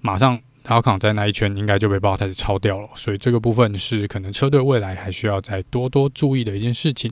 [0.00, 7.10] 马上阿康在那一圈应该就被爆胎超掉了，所以这个部分是可能车队未来还需要再多多注意的一件事情。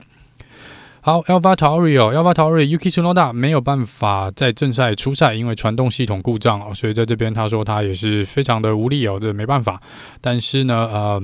[1.02, 9.80] 好，AlphaTauri 哦，AlphaTauri，Yuki Tsunoda 没有办法在正赛出赛，因为传动系统故障哦，所以在这边他说他也是非常的无力哦，这没办法。
[10.20, 11.22] 但是呢，呃，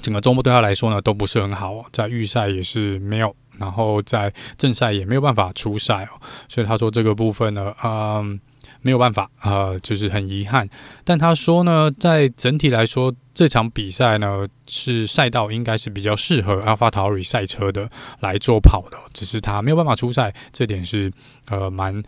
[0.00, 8.38] 整个周末对他来说呢都不是很好，在预赛也是没有，然后在正赛也没有办法出赛哦，所以他说这个部分呢，嗯、
[8.82, 10.68] 没有办法，呃，就是很遗憾。
[11.04, 17.88] 但他说呢，在整体来说，这场比赛呢是赛道应该是比较适合 AlphaTauri 赛车的
[18.20, 21.10] 来做跑的，只是他没有办法出赛，这点是
[21.48, 22.02] 呃蛮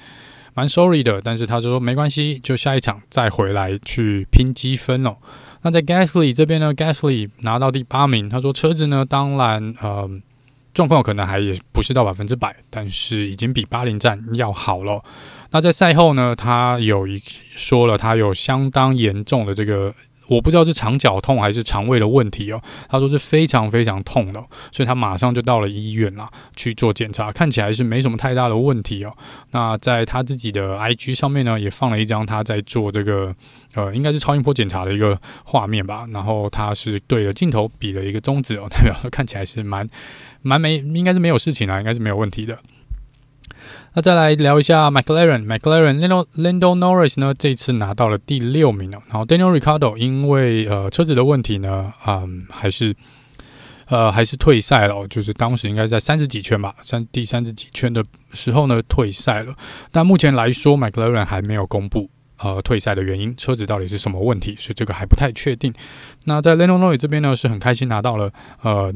[0.52, 1.20] 蛮 sorry 的。
[1.22, 5.16] 但是他说没关系，就下一场再回来去拼积分哦。
[5.62, 10.10] 那在 Gasly 这边呢，Gasly 拿到第八名，他说车子呢当然呃
[10.74, 15.02] 状况可能还也不是到百分之百，但是已经比巴林站要好了。
[15.50, 17.22] 那在赛后呢，他有一
[17.54, 19.94] 说了，他有相当严重的这个，
[20.28, 22.60] 我不知道是肠绞痛还是肠胃的问题哦。
[22.88, 29.12] 他说是非常非常痛的，所以他马上就到了医院啦，去做检查，看起来是没什么太大的问题哦。
[29.50, 33.34] 那在他自己的 IG 上面呢，也放了一张他在做这个
[33.74, 36.06] 呃，应该是超音波检查的一个画面吧。
[36.12, 39.88] 然后他是对着镜头比了一个中指哦， 代表看起来是蛮
[40.42, 42.58] 蛮没，应该是没有事情啊，应该是没有问题的。
[43.96, 49.00] 那再来聊一下 McLaren，McLaren Lando Lando Norris 呢，这次拿到了第六名哦。
[49.08, 52.96] 然后 Daniel Ricciardo 因为呃车子的问题呢，嗯，还是
[53.86, 59.54] 呃还是退赛了，就是当时应该在三十几圈吧，三第三十几圈的时候呢退赛了。
[59.92, 65.72] 但目前来说，McLaren 还没有公布呃退赛的原因，车子到底是什么问题，所以这个还不太确定。
[66.24, 68.92] 那在 Lando Norris 这边呢，是很开心拿到了呃。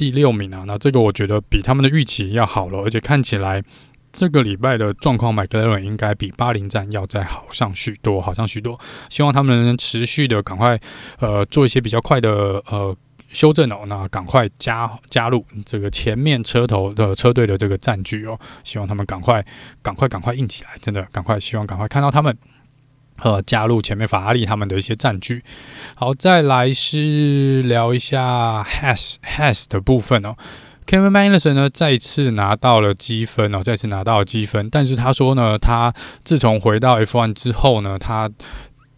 [0.00, 3.62] 第六名啊，那这个我觉得比他们的预期要好了，而且看起来
[4.10, 8.80] 这个礼拜的状况，McLaren 应该比巴林站要再好上许多，好上许多。
[9.10, 10.80] 希望他们能持续的赶快
[11.18, 12.32] 呃做一些比较快的
[12.70, 12.96] 呃
[13.30, 19.44] 修正哦，那赶快加加入这个前面车头的车队的这个占据哦，希望他们赶快
[19.82, 22.34] 赶快赶快硬起来，真的赶快希望赶快看到他们。
[23.22, 25.42] 呃加入前面法拉利他们的一些占据。
[25.94, 30.34] 好，再来是聊一下 Has Has 的部分哦。
[30.86, 38.28] Kevin Magnussen 呢再次拿到了积分哦，再次拿到了积分，但是他说呢，他自从回到 F1 之后呢，他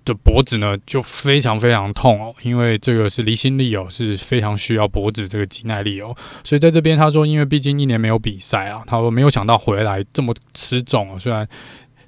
[0.04, 11.46] 的脖子呢就非常非常痛哦，因为这个是离心力哦，是非常需要脖子这个肌耐力哦，所以在这边他说，因为毕竟一年没有比赛啊，他说没有想到回来这么吃重哦，虽然。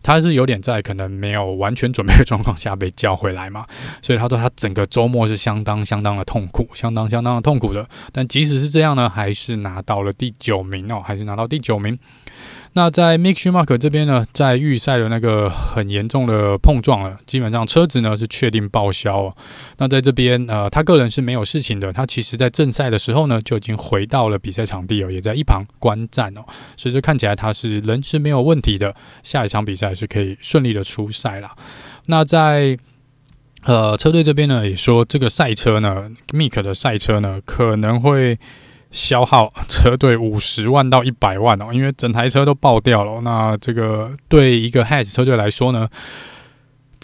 [0.04, 3.66] 他是有点在可能没有完全准备的状况下被叫回来嘛，
[4.02, 7.84] 所以他说他整个周末是相当相当的痛苦，相当相当的痛苦的。
[8.12, 11.98] 但即使是这样呢，还是拿到了第九名哦，还是拿到第九名。
[12.76, 19.36] 那在 Mick Schumacher 这边呢，在预赛的那个很严重的碰撞了，基本上车子呢是确定报销哦。
[19.78, 26.42] 那在这边呃，他个人是没有事情的，他其实在正赛的时候呢就已经回到了比赛场地哦，也在一旁观战哦，
[26.76, 31.52] 所以这看起来他是人是没有问题的，下一场比赛是可以顺利的出赛了。
[32.06, 32.76] 那在
[33.62, 38.36] 呃车队这边呢，也说这个赛车呢，Mick 的赛车呢可能会。
[38.94, 43.20] 消耗车队五十万到一百万哦，因为整台车都爆掉了。
[43.22, 45.88] 那这个对一个 Haas 车队来说呢，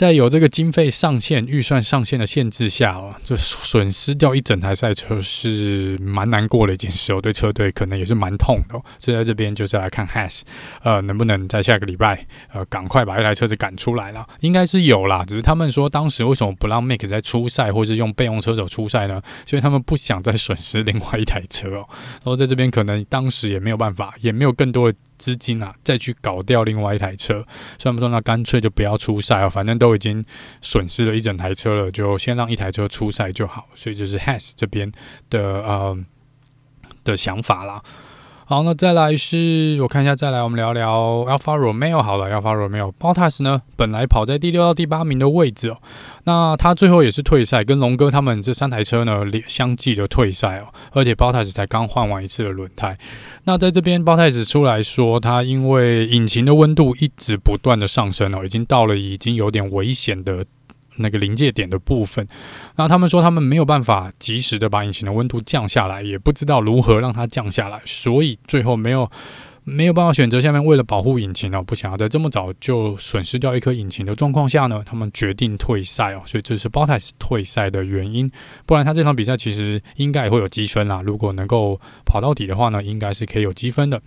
[0.01, 8.81] 在有这个经费上限、预算上限的限制下哦，就损失掉一整台赛车是蛮难过的一件事哦，对车队可能也是蛮痛的。
[8.99, 10.41] 所以在这边就是来看 Has，
[10.83, 14.27] 呃，能不能在下个礼拜呃赶快把一台车子赶出来了？
[14.41, 19.21] 应该是有啦，只是他们说当时为什么不让 Mick 在初赛，或是用备用车手初赛呢？
[19.45, 21.85] 所以他们不想再损失另外一台车哦。
[21.91, 24.99] 然后在这边可能当时也没有办法，也没有更多的。
[25.21, 27.45] 资金啊，再去搞掉另外一台车，
[27.79, 30.25] 所以说那干脆就不要出赛哦，反正都我已经
[30.63, 33.69] 损失了一整台车了，就先让一台车出赛就好。
[33.75, 34.91] 所以就是 Has 这边
[35.29, 35.99] 的呃
[37.05, 37.83] 的想法啦。
[38.51, 45.77] 好，那再来是我看一下，再来我们聊聊 Alpha Romeo 好了 Alpha Romeo Bottas 呢，本来跑在第六到第八名的位置哦，
[46.25, 52.91] 那他最后也是退赛，跟龙哥他们这三台车呢相继的退赛哦，而且 Bottas 才刚换完一次的轮胎。
[53.45, 60.45] 那在这边 Bottas 出来说，他因为引擎的温度一直不断的上升哦，已经到了已经有点危险的。
[60.97, 62.27] 那个临界点的部分，
[62.77, 69.11] 那他们说他们没有办法及时的把引擎的温度降下来，也不知道如何让它降下来，所以最后没有
[69.65, 70.41] 没有办法选择。
[70.41, 76.23] 下面为了保护引擎呢，不想要在这么早就损失掉一颗引擎的状况下呢，他们决定退赛哦。
[76.27, 78.31] 所以这是 Bottas 退赛的原因，
[78.67, 81.03] 不然他这场比赛其实应该也会有积分啦。
[81.03, 84.01] 如果能够跑到底的话呢，应该是可以有积分的。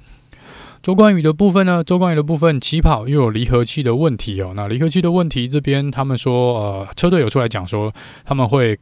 [0.84, 1.82] 周冠宇的部分呢？
[1.82, 4.52] 周冠宇的部分起跑又有离合器的问题哦。
[4.54, 7.90] 那离合器的问题这边，他们说，呃，车队有出来讲说，
[8.26, 8.78] 他们会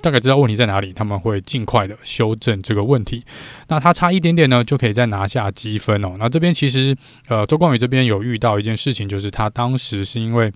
[0.00, 3.24] 大概知道问题在哪里，他们会尽快的修正这个问题。
[3.66, 6.14] 那他差一点点呢，就可以再拿下积分哦。
[6.20, 10.52] 那这边其实，呃，周冠宇这边有遇到一件事情，就是他当时是因为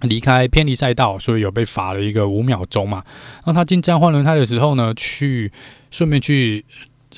[0.00, 3.04] 离开偏离赛道，所以有被罚了一个五秒钟嘛。
[3.44, 5.52] 那他进站换轮胎的时候呢，去
[5.90, 6.64] 顺便去。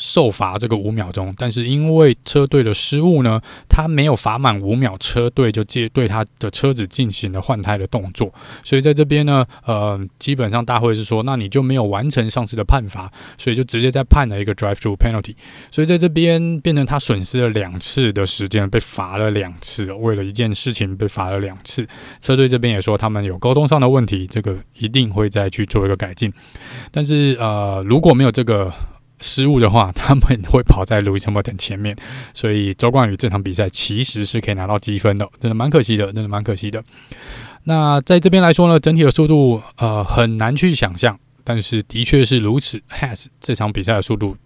[0.01, 8.33] 受罚这个五秒钟，但是因为车队的失误呢，他没有罚满五秒，车队就接对他的车子进行了换胎的动作，
[8.65, 15.35] 所以在这边呢，呃，基本上大会是说，那你就没有完成上次的判罚，所以就直接再判了一个 drive-through penalty，
[15.71, 21.87] 所以在这边变成他损失了两次的时间，被罚了两次，为了一件事情被罚了两次，
[22.23, 26.33] 车队这边也说他们有沟通上的问题，这个一定会再去做一个改进，
[26.91, 28.73] 但是呃，如果没有这个。
[29.21, 31.95] 失误的话，他们会跑在 Lewis Hamilton 前面，
[32.33, 36.83] 所以周冠宇这场比赛其实是可以拿到积分的，真的蛮可惜的，真的蛮可惜的。
[37.65, 42.81] 那在这边来说呢，整体的速度呃很难去想象，但是的确是如此。
[42.89, 44.37] Has 这场比赛的速度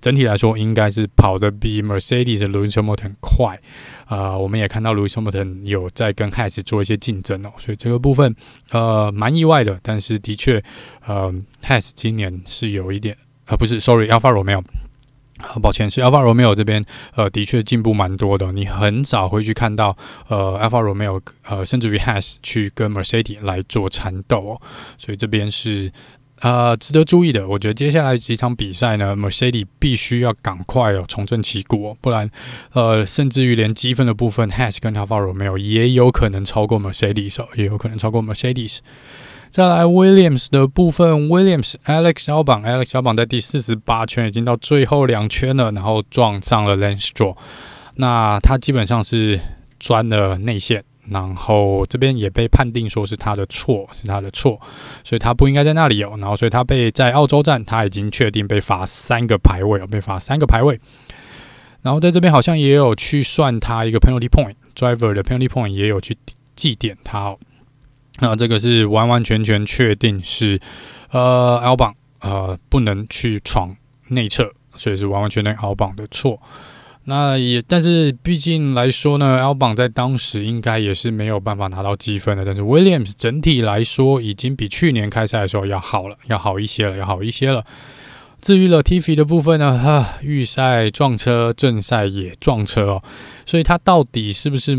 [0.00, 3.60] 整体来说应该是跑得比 Mercedes 的 Lewis Hamilton 快，
[4.08, 8.34] 呃，我们也看到 Lewis Hamilton 有在跟 Has 做一些竞争哦，所以这个部分
[8.70, 10.64] 呃蛮意外的，但是的确
[11.06, 11.30] 呃
[11.62, 13.14] Has 今年是有一点。
[13.52, 14.64] 啊，不是，sorry，Alfa Romeo，
[15.60, 16.82] 抱歉，是 Alfa Romeo 这边，
[17.14, 18.50] 呃，的确进步蛮多的。
[18.50, 19.94] 你很少会去看到，
[20.28, 24.62] 呃，Alfa Romeo，呃，甚至于 Has 去跟 Mercedes 来做缠斗哦。
[24.96, 25.92] 所以这边是
[26.40, 27.46] 呃值得注意的。
[27.46, 32.30] 我觉得接下来几场比赛呢，Mercedes 必须要赶快哦重振旗鼓哦，不然，
[32.72, 38.78] 呃，甚至于连积分的部分，Has 跟 Alfa Romeo 也有可能超过 Mercedes 哦，也有可能超过 Mercedes。
[39.52, 47.36] 再来 Williams 的部分，Williams Alex Albon，Alex Albon 在第四十八圈已经到最后两圈了，然后撞上了 Lance Stroll，
[47.96, 49.38] 那他基本上是
[49.78, 54.58] 钻了内线，然后这边也被判定说是他的错，是他的错，
[55.04, 60.80] 所以他不应该在那里哦，然后所以他被在澳洲站他已经确定被罚三个排位哦，被罚三个排位，
[61.82, 66.16] 然后在这边好像也有去算他一个 penalty point，driver 的 penalty point 也有去
[66.56, 67.38] 记点他哦。
[68.20, 70.60] 那这个是完完全全确定是
[71.10, 73.74] 呃 L 榜呃不能去闯
[74.08, 76.40] 内侧，所以是完完全全 L 榜的错。
[77.04, 82.44] 那也，但是毕竟来说呢，L 榜在当时应该也是没有办法拿到积分的。
[82.44, 87.64] 但是 Williams 整体来说已经比去年开赛的时候要好了，要好一些了，要好一些了。
[88.40, 93.02] 至于 Latifi 的部分呢，哈，预赛撞车，正赛也撞车哦，
[93.46, 94.76] 所以他到底是不是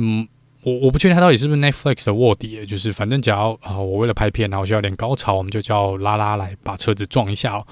[0.64, 7.68] 我我不确定他到底是不是 Netflix 的卧底，就是反正只要啊，我为了拍片，然后需要点高潮，我们就叫拉拉来把车子撞一下哦。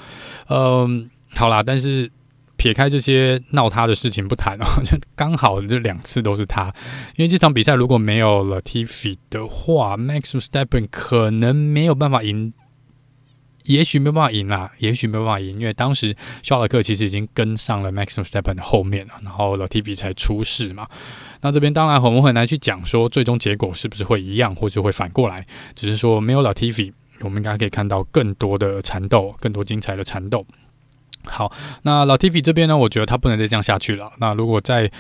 [0.50, 2.12] 嗯，好啦，但是。
[2.58, 6.72] 撇开这些闹他的事情不谈哦，就刚好这两次都是他，
[7.16, 12.54] 因为这场比赛如果没有了 Tiff 的话，Max s t e p p e n 可能没有办法赢，
[13.66, 20.88] 也许没办法赢啦，也许没办法赢，因为当时肖尔克其实已经跟上了 Max Verstappen 的后面了，然后 Latifi 才出事嘛。
[21.42, 25.46] 那这边当然我们很难去讲说最终结果是不是会一样，或者会反过来，
[25.76, 26.92] 只是说没有 Latifi，
[27.22, 30.46] 我们应该可以看到更多的缠斗，更多精彩的缠斗。
[31.24, 31.52] 好，
[31.84, 34.12] 那老 Latifi 这边呢，我觉得他不能再这样下去了。
[34.20, 34.92] 那如果在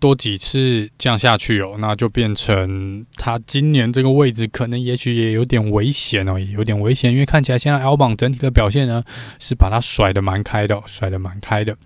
[0.00, 9.04] 多几次这样下去哦，那就变成他今年这个位置可能也许也有点危险哦，也有点危险，因为看起来现在 L 榜整体的表现呢
[9.38, 11.76] 是把他甩得蛮开的哦，甩得蛮开的。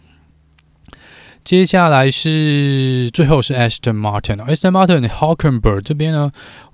[1.43, 6.33] 接下来是最后是 Aston Martin，Aston Martin Hulkenberg 这边呢。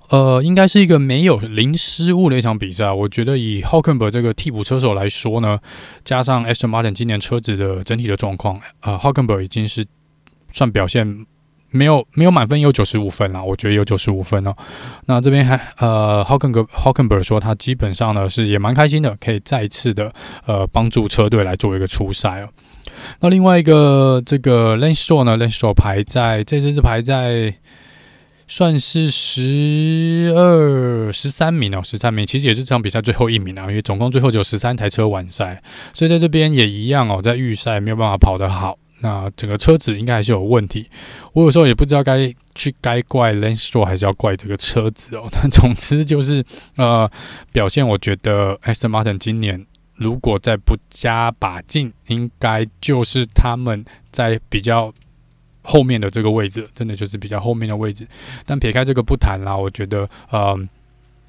[0.09, 2.91] 呃，应该是一个没有零失误的一场比赛。
[2.91, 5.57] 我觉得以 Hulkenberg 这个替补车手来说呢，
[6.03, 9.85] 加上 Aston Martin 今年车子的整体的状况，呃，Hulkenberg 已经是
[10.51, 11.25] 算表现
[11.69, 13.43] 没有没有满分，有九十五分了。
[13.43, 14.55] 我觉得有九十五分哦。
[15.05, 20.13] 那这边还呃，Hulkenberg Hulkenberg 说他基本上呢是也蛮开心的，可以再次的
[20.45, 22.49] 呃帮助车队来做一个初赛哦。
[23.19, 27.55] 那另外一个这个 Lance Stroll 呢，Lance Stroll 排在这次是排在。
[28.47, 40.89] 算是十二、十三名哦，十三名其实也是这场比赛最后一名啊，因为总共最后只有十三台车完赛，所以在这边也一样哦，在预赛没有办法跑得好，那整个车子应该还是有问题。
[41.33, 45.27] 我有时候也不知道该去该怪 l a n s t r o 还是要怪这个车子哦。
[45.33, 46.43] 但总之就是
[46.77, 47.09] 呃，
[47.51, 54.93] 表现我觉得 Aston Martin 今年如果再不加把劲，应该就是他们在比较。
[55.63, 58.07] 后面的这个位置，真的就是比较后面的位置。
[58.47, 60.57] 但撇开这个不谈啦，我觉得，呃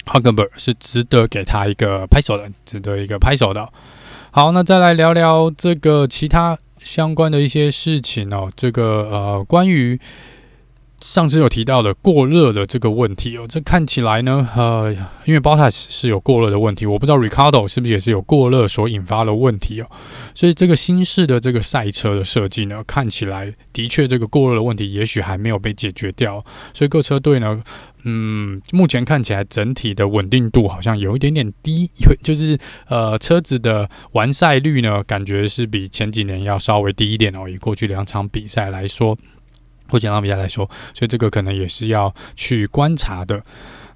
[0.07, 3.71] ，Hulkenberg 是值得给他一个拍手的，值得一个拍手的。
[4.31, 8.51] 好，那再来聊聊这个其他相关的一些事情哦。
[8.57, 9.99] 这个呃，关于。
[11.05, 14.93] 上次有提到的过热的这个问题哦，这看起来呢，呃，
[15.25, 19.91] 因为 Bottas 是有过热的问题，我不知道 Ricardo 是不是也是有过热所引发的问题哦，
[20.33, 26.35] 所以这个新式的这个赛车的设计呢，看起来的确这个过热的问题也许还没有被解决掉，
[26.73, 27.61] 所以各车队呢，
[28.05, 39.17] 嗯，目前看起来整体的稳定度好像有一点点低，有就是呃车子的完赛率呢，感觉是比前几年要稍微低一点哦，以过去两场比赛来说。
[39.89, 43.45] 或简场比赛来说，所以这个可能也是要去观察的。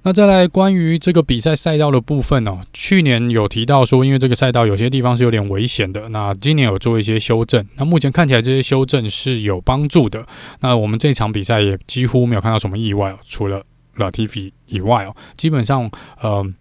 [0.03, 7.65] 那再来关于这个比赛赛道的部分哦，去年有提到说，因为这个赛道有些地方是有点危险的，那今年有做一些修正。
[7.77, 10.23] 那目前看起来这些修正是有帮助的。
[10.59, 13.63] 那我们这场比赛也几乎没有看到什么意外哦，除了
[13.97, 15.91] Latifi 以外哦，基本上
[16.21, 16.53] 呃。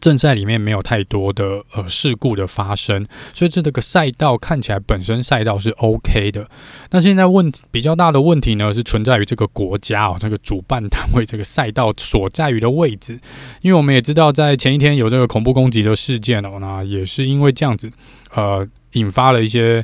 [0.00, 6.46] 正赛里面没有太多的呃事故的发生，所以这个赛道看起来本身赛道是 OK 的。
[6.90, 13.18] 那现在问比较大的问题呢，是存在于这个国家哦，这个主办单位这个赛道所在于的位置。
[13.62, 17.90] 因为我们也知道，在前一天有这个恐怖攻击的事件哦，那也是因为这样子，
[18.34, 19.82] 呃，引发了一些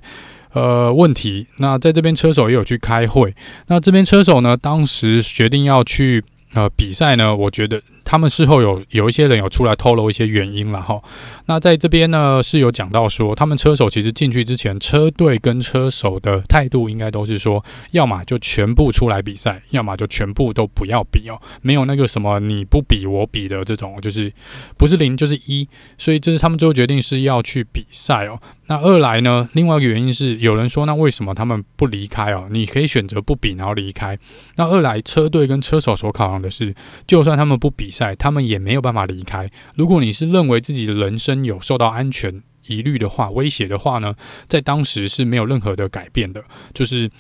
[0.52, 1.46] 呃问题。
[1.56, 3.34] 那在这边车手也有去开会，
[3.68, 6.22] 那这边车手呢，当时决定要去
[6.54, 7.80] 呃比赛呢，我觉得。
[8.10, 11.00] 他们事后有有一些人有出来透露一些原因了哈。
[11.46, 24.32] 那在这边呢是有讲到说，他们车手其实进去之前，车队跟车手的态度应该都是说，要么就全部出来比赛，要么就全部都不要比哦，没有那个什么你不比我比的这种，就是
[24.76, 25.68] 不是零就是一。
[25.96, 28.40] 所以这是他们最后决定是要去比赛哦。
[28.66, 32.48] 那二来呢，另外一个原因是有人说，那为什么他们不离开哦？
[32.50, 34.18] 你可以选择不比，然后离开。
[34.56, 36.74] 那二来，车队跟车手所考量的是，
[37.06, 37.99] 就算他们不比赛。
[38.00, 39.46] 在他们也没有办法离开。
[39.74, 44.14] 如果你是认为自己的人身有受到安全疑虑的话、威胁的话呢，
[44.48, 46.42] 在当时是没有任何的改变的。
[46.72, 47.10] 就是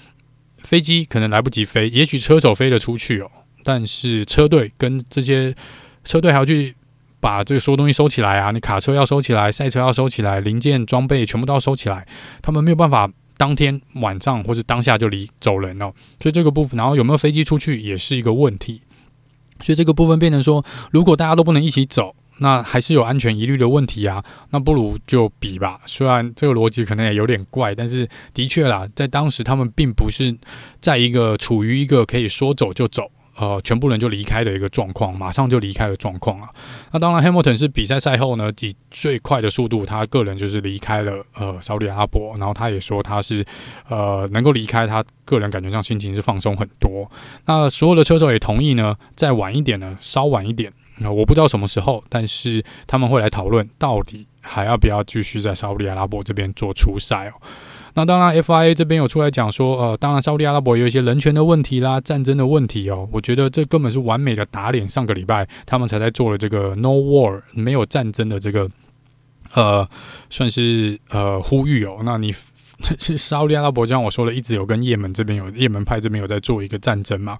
[0.62, 3.30] 飞机可能来不及飞，也许车手飞得出去哦，
[3.62, 5.54] 但是车队跟这些
[6.02, 6.74] 车队还要去
[7.20, 12.08] 把这个所有东西收起来啊，你卡车要收起来，赛车要收起来，零件装备全部都要收起来。
[12.40, 18.80] 他们没有办法当天晚上或者当下就离走人哦，所以这个部分，然后有没有飞机出去也是一个问题。
[19.62, 24.24] 所以这个部分变成说，如果大家都不能一起走，那还是有安全疑虑的问题啊。
[24.50, 25.80] 那不如就比吧。
[25.86, 30.34] 虽然这个逻辑可能也有点怪，但是的确啦，在当时他们并不是
[30.80, 33.10] 在一个处于一个可以说走就走。
[33.40, 36.50] 呃，全部人就离开的一个状况，马上就离开的状况啊。
[36.92, 42.36] 那当然，Hamilton 是比赛赛后呢，以最快的速度，他个人就是离开了呃沙乌地阿拉伯。
[42.36, 43.42] 然后他也说他是
[43.88, 47.10] 呃能够离开，他个人感觉上心情是放松很多。
[47.46, 57.32] 那所有的车手也同意呢，再晚一点呢，稍晚一点，那我不知道什么时候，但是他们会来讨论到底还要不要继续在沙乌地阿拉伯这边做出赛哦。
[57.94, 63.08] 那当然，FIA 这边有出来讲说，呃，当然，沙乌地阿拉伯有一些人权的问题啦，战争的问题哦。
[63.10, 64.86] 我觉得这根本是完美的打脸。
[64.86, 68.70] 上个礼拜他们才在做了这个 “No War” 没有战争的这个，
[69.54, 69.88] 呃，
[70.30, 72.02] 算是呃呼吁哦。
[72.04, 72.32] 那你
[72.80, 77.38] 这是沙乌地阿拉伯，就像我说了，一直有跟也门这边有也门派这边有在做一个战争嘛。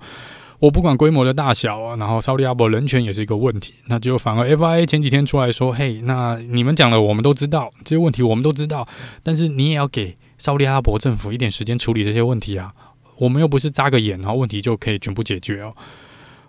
[0.58, 3.74] 我不管规模的大小啊，然后沙乌地阿拉伯人权也是一个问题。
[3.86, 8.88] 那就反而 FIA 前几天出来说，嘿，那你们讲的我们都知道，这些问题我们都知道，
[9.22, 10.16] 但是你也要给。
[10.40, 12.72] 沙乌地阿拉伯政府一点时间处理这些问题啊，
[13.18, 15.76] 我们又不是扎个眼，然后问题就可以全部解决哦。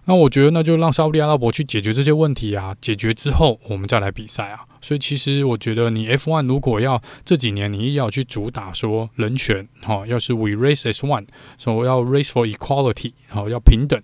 [0.05, 4.61] 那我觉得那就让沙乌地阿拉伯去解决这些问题啊，解决之后我们再来比赛啊。
[4.81, 11.27] 所以其实我觉得你 F1 如果要这几年你一定要去主打说人权，哈，要是 We Race as One，
[11.59, 14.01] 说要 Race for Equality，好，要平等，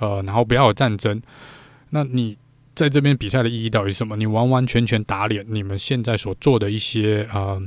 [0.00, 1.22] 呃，然后不要有战争，
[1.90, 2.36] 那你
[2.74, 4.16] 在这边比赛的意义到底是什么？
[4.16, 7.62] 你完完全全打脸你们现在所做的一些呃。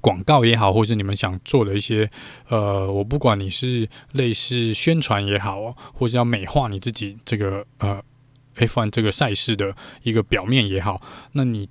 [0.00, 2.10] 广告也好，或是你们想做的一些，
[2.48, 8.02] 呃，我不管你是类似宣传也好，或是要美化你自己这个呃
[8.56, 11.00] F1 这个赛事的一个表面也好，
[11.32, 11.68] 那你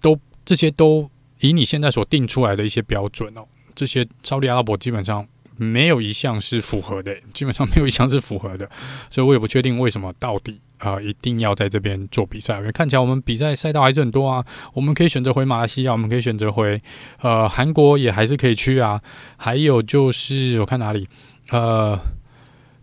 [0.00, 1.10] 都这些都
[1.40, 5.26] 以你现在所定出来的一些标准哦，这些超力阿拉伯基本上。
[5.56, 8.68] 没有一项是符合的，基本上没有一项是符合的，
[9.08, 12.56] 所以我也不确定为什么到底、呃、一定要在这边做比赛。
[12.58, 16.80] 因为看起来我们比赛赛道还是很多啊，我们可以选择回马来西亚，我们可以选择回
[17.20, 19.00] 呃韩国，也还是可以去啊。
[19.36, 21.08] 还有就是我看哪里
[21.50, 21.98] 呃。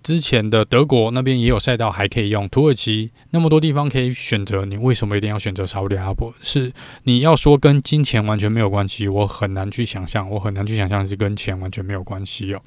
[0.04, 6.34] 之前的德国那边也有赛道还可以用，土耳其那么多地方可以选择，你为什么一定要选择沙乌地阿拉伯？
[6.42, 6.74] 是
[7.04, 12.60] 你要说跟金钱完全没有关系，我很难去想象，我很难去想象是跟钱完全没有关系哦。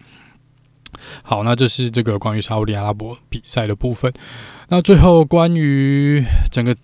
[1.22, 4.12] 好，那这是这个关于沙乌地阿拉伯比赛的部分。
[4.68, 6.74] 那最后关于整个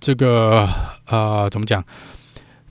[0.00, 0.68] 这个
[1.06, 1.84] 呃怎么讲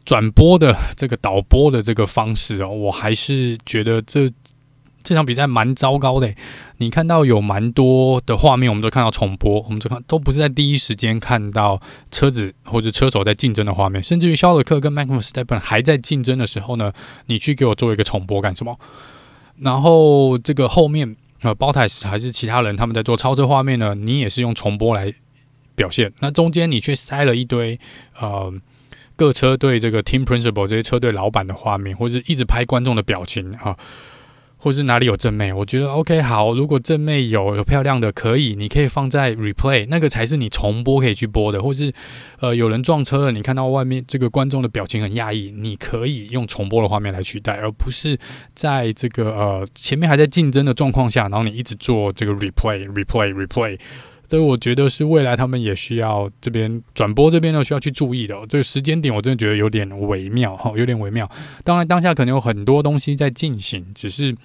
[0.04, 4.30] 转播的这个导播的这个方式哦，我还是觉得这。
[5.08, 6.34] 这场比赛蛮糟糕的，
[6.78, 16.92] 你看到有蛮多的画面，我们都看到重播，我们都看都不是在第一时间看到车子或者车手在竞争的画面，甚至于肖勒克跟 Max Verstappen 还在竞争的时候呢，
[17.28, 18.80] 你去给我做一个重播干什么？
[19.60, 25.14] 然后这个后面呃包台还是其他人他们在做超车画面呢，你也是用重播来
[25.76, 27.80] 表现，那中间你却塞了一堆
[28.20, 28.54] 呃
[29.16, 33.78] 各车队这个 Team Principal 这些车队老板的画面，或者一直拍观众的表情啊。
[34.66, 36.56] 或是哪里有正妹，我觉得 OK 好。
[36.56, 41.62] 如果正妹有有漂亮的，可以，你可以放在 replay，那个才是你重播可以去播的。
[41.62, 41.94] 或是
[42.40, 48.18] 呃有人撞车了，你看到外面这个观众的表情很讶异，你可以用重播的画面来取代，而不是
[48.56, 53.78] 在这个呃前面还在竞争的状况下，然后你一直做这个 replay replay replay。
[54.28, 61.30] 这个我觉得是未来他们也需要这边转播这边呢需要去注意的，这个时间点我真的觉得有点微妙哈， 有点微妙。
[61.64, 64.36] 当然当下可能有很多东西在进行，只是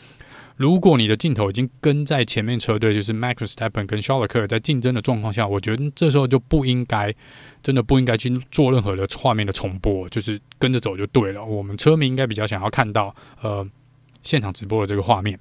[0.57, 4.47] 如果你的镜头已经跟在前面车队，就是 Max Verstappen 跟 s h a r l e r c l e r
[4.47, 7.15] 在竞争的状况下，我觉得这时候就不应该，
[7.63, 11.43] 真的不应该去做任何的画面的重播，就是跟着走就对了。
[11.43, 13.67] 我们车迷应该比较想要看到呃
[14.23, 15.39] 现场直播的这个画面。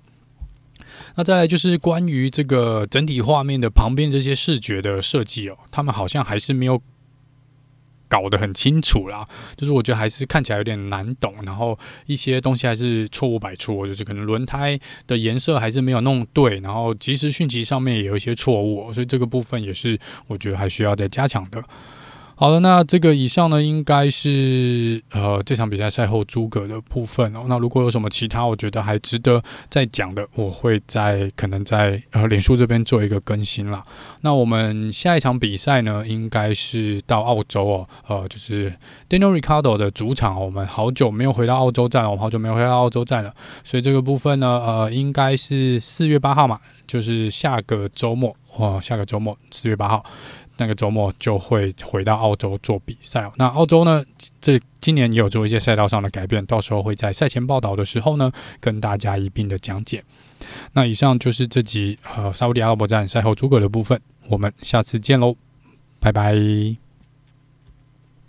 [1.16, 6.82] 那再来就是关于这个整体画面的旁边这些视觉的设计哦，他们好像还是没有
[8.08, 9.28] 搞得很清楚啦。
[9.56, 21.64] 就是我觉得还是看起来有点难懂，然后一些东西还是错误百出，就是可能轮胎的颜色还是没有弄对，然后即时讯息上面也有一些错误，所以这个部分也是我觉得还需要再加强的。
[22.42, 27.44] 好的，那这个以上呢，应该是呃这场比赛赛后诸葛的部分哦。
[27.50, 33.84] 那如果有什么其他我觉得还值得再讲的，我会在可能在呃脸书这边做一个更新啦。
[34.22, 38.74] 那我们下一场比赛呢，应该是到澳洲哦，呃，就是
[39.10, 40.42] Daniel Ricardo 的主场。
[40.42, 43.34] 我们好久没有回到澳洲站了，我们好久没有回到澳洲站了，
[43.66, 50.06] 所以这个部分呢，呃，应该是四月八号嘛，就是下个周末哦，下个周末四月八号。
[50.60, 53.32] 那个周末就会回到澳洲做比赛。
[53.38, 54.04] 那澳洲呢，
[54.40, 60.04] 这今年也有做一些赛道上的改变，到时候会在赛前报道的时候呢，跟大家一并的讲解。
[60.74, 64.00] 那以上就是这集呃沙乌地阿拉伯站赛后诸葛的部分，
[64.30, 65.36] 我们下次见喽，
[66.00, 66.89] 拜拜。